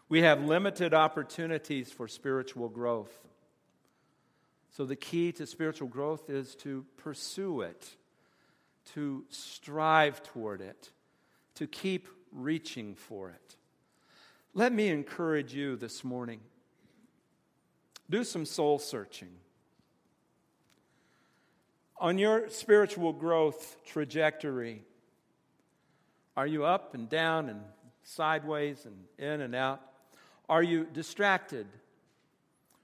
We 0.09 0.23
have 0.23 0.45
limited 0.45 0.93
opportunities 0.93 1.91
for 1.91 2.07
spiritual 2.09 2.69
growth. 2.69 3.13
So, 4.77 4.85
the 4.85 4.97
key 4.97 5.33
to 5.33 5.47
spiritual 5.47 5.89
growth 5.89 6.31
is 6.31 6.55
to 6.57 6.85
pursue 6.97 7.63
it, 7.63 7.89
to 8.95 9.25
strive 9.29 10.23
toward 10.23 10.61
it, 10.61 10.91
to 11.55 11.67
keep 11.67 12.09
reaching 12.33 12.95
for 12.95 13.31
it. 13.31 13.57
Let 14.55 14.73
me 14.73 14.89
encourage 14.89 15.55
you 15.55 15.77
this 15.77 16.05
morning 16.05 16.41
do 18.11 18.25
some 18.25 18.45
soul 18.45 18.79
searching. 18.79 19.31
On 21.99 22.19
your 22.19 22.51
spiritual 22.51 23.15
growth 23.15 23.77
trajectory, 23.87 24.83
are 26.37 26.47
you 26.47 26.65
up 26.65 26.95
and 26.95 27.09
down 27.09 27.49
and 27.49 27.63
sideways 28.03 28.85
and 28.85 28.97
in 29.19 29.41
and 29.41 29.55
out? 29.55 29.81
Are 30.49 30.63
you 30.63 30.85
distracted 30.85 31.67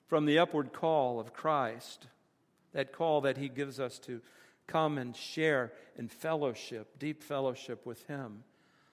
from 0.06 0.24
the 0.24 0.38
upward 0.38 0.72
call 0.72 1.20
of 1.20 1.34
Christ? 1.34 2.06
That 2.72 2.92
call 2.92 3.22
that 3.22 3.36
He 3.36 3.48
gives 3.48 3.80
us 3.80 3.98
to 4.00 4.22
come 4.68 4.98
and 4.98 5.16
share 5.16 5.72
in 5.96 6.06
fellowship, 6.06 6.98
deep 7.00 7.22
fellowship 7.22 7.84
with 7.84 8.06
Him, 8.06 8.44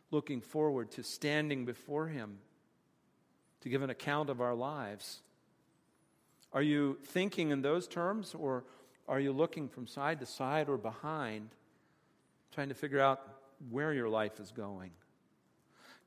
looking 0.09 0.41
forward 0.41 0.89
to 0.91 1.03
standing 1.03 1.65
before 1.65 2.07
Him 2.07 2.39
to 3.61 3.69
give 3.69 3.83
an 3.83 3.91
account 3.91 4.29
of 4.31 4.41
our 4.41 4.55
lives. 4.55 5.21
Are 6.53 6.61
you 6.61 6.97
thinking 7.03 7.51
in 7.51 7.61
those 7.61 7.87
terms, 7.87 8.33
or 8.33 8.63
are 9.07 9.19
you 9.19 9.31
looking 9.31 9.67
from 9.67 9.85
side 9.85 10.19
to 10.21 10.25
side 10.25 10.69
or 10.69 10.77
behind, 10.77 11.49
trying 12.53 12.69
to 12.69 12.75
figure 12.75 13.01
out 13.01 13.21
where 13.69 13.93
your 13.93 14.09
life 14.09 14.39
is 14.39 14.51
going? 14.51 14.91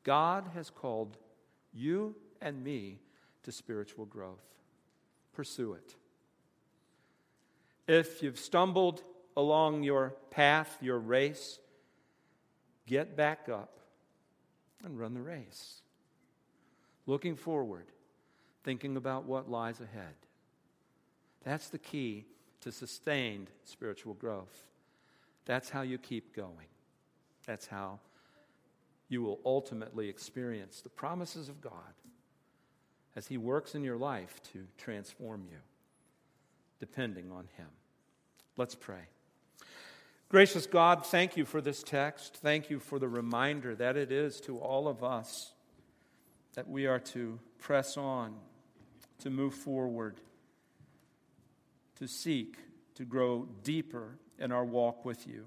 God 0.04 0.50
has 0.54 0.70
called 0.70 1.16
you 1.74 2.16
and 2.40 2.64
me 2.64 2.98
to 3.42 3.52
spiritual 3.52 4.06
growth. 4.06 4.44
Pursue 5.34 5.74
it. 5.74 5.94
If 7.86 8.22
you've 8.22 8.38
stumbled 8.38 9.02
along 9.38 9.84
your 9.84 10.16
path, 10.32 10.76
your 10.80 10.98
race, 10.98 11.60
get 12.88 13.16
back 13.16 13.48
up 13.48 13.78
and 14.84 14.98
run 14.98 15.14
the 15.14 15.20
race. 15.20 15.80
Looking 17.06 17.36
forward, 17.36 17.86
thinking 18.64 18.96
about 18.96 19.26
what 19.26 19.48
lies 19.48 19.80
ahead. 19.80 20.16
That's 21.44 21.68
the 21.68 21.78
key 21.78 22.26
to 22.62 22.72
sustained 22.72 23.48
spiritual 23.62 24.14
growth. 24.14 24.64
That's 25.44 25.70
how 25.70 25.82
you 25.82 25.98
keep 25.98 26.34
going. 26.34 26.66
That's 27.46 27.68
how 27.68 28.00
you 29.08 29.22
will 29.22 29.38
ultimately 29.46 30.08
experience 30.08 30.80
the 30.80 30.88
promises 30.88 31.48
of 31.48 31.60
God 31.60 31.94
as 33.14 33.28
He 33.28 33.38
works 33.38 33.76
in 33.76 33.84
your 33.84 33.96
life 33.96 34.42
to 34.52 34.66
transform 34.76 35.44
you, 35.48 35.58
depending 36.80 37.30
on 37.30 37.46
Him. 37.56 37.68
Let's 38.56 38.74
pray. 38.74 39.06
Gracious 40.30 40.66
God, 40.66 41.06
thank 41.06 41.38
you 41.38 41.46
for 41.46 41.62
this 41.62 41.82
text. 41.82 42.36
Thank 42.42 42.68
you 42.68 42.80
for 42.80 42.98
the 42.98 43.08
reminder 43.08 43.74
that 43.74 43.96
it 43.96 44.12
is 44.12 44.42
to 44.42 44.58
all 44.58 44.86
of 44.86 45.02
us 45.02 45.52
that 46.52 46.68
we 46.68 46.86
are 46.86 46.98
to 46.98 47.38
press 47.58 47.96
on, 47.96 48.34
to 49.20 49.30
move 49.30 49.54
forward, 49.54 50.20
to 51.98 52.06
seek 52.06 52.58
to 52.96 53.06
grow 53.06 53.48
deeper 53.62 54.18
in 54.38 54.52
our 54.52 54.66
walk 54.66 55.06
with 55.06 55.26
you. 55.26 55.46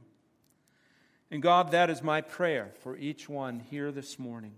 And 1.30 1.44
God, 1.44 1.72
that 1.72 1.92
is 1.92 2.02
my 2.02 2.22
prayer 2.22 2.72
for 2.82 2.98
each 2.98 3.30
one 3.30 3.60
here 3.60 3.92
this 3.92 4.18
morning 4.18 4.54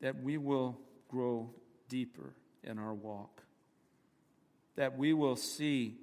that 0.00 0.22
we 0.22 0.38
will 0.38 0.78
grow 1.08 1.50
deeper 1.88 2.34
in 2.62 2.78
our 2.78 2.94
walk, 2.94 3.42
that 4.76 4.96
we 4.96 5.12
will 5.12 5.36
see 5.36 5.96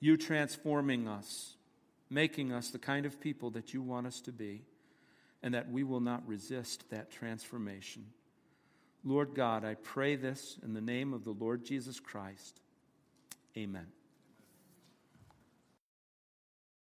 you 0.00 0.16
transforming 0.16 1.06
us 1.06 1.54
making 2.10 2.52
us 2.52 2.70
the 2.70 2.78
kind 2.78 3.06
of 3.06 3.20
people 3.20 3.50
that 3.50 3.74
you 3.74 3.82
want 3.82 4.06
us 4.06 4.20
to 4.22 4.32
be, 4.32 4.62
and 5.42 5.54
that 5.54 5.70
we 5.70 5.84
will 5.84 6.00
not 6.00 6.26
resist 6.26 6.88
that 6.90 7.10
transformation. 7.10 8.06
Lord 9.04 9.34
God, 9.34 9.64
I 9.64 9.74
pray 9.74 10.16
this 10.16 10.58
in 10.62 10.74
the 10.74 10.80
name 10.80 11.12
of 11.12 11.24
the 11.24 11.30
Lord 11.30 11.64
Jesus 11.64 12.00
Christ. 12.00 12.60
Amen. 13.56 13.86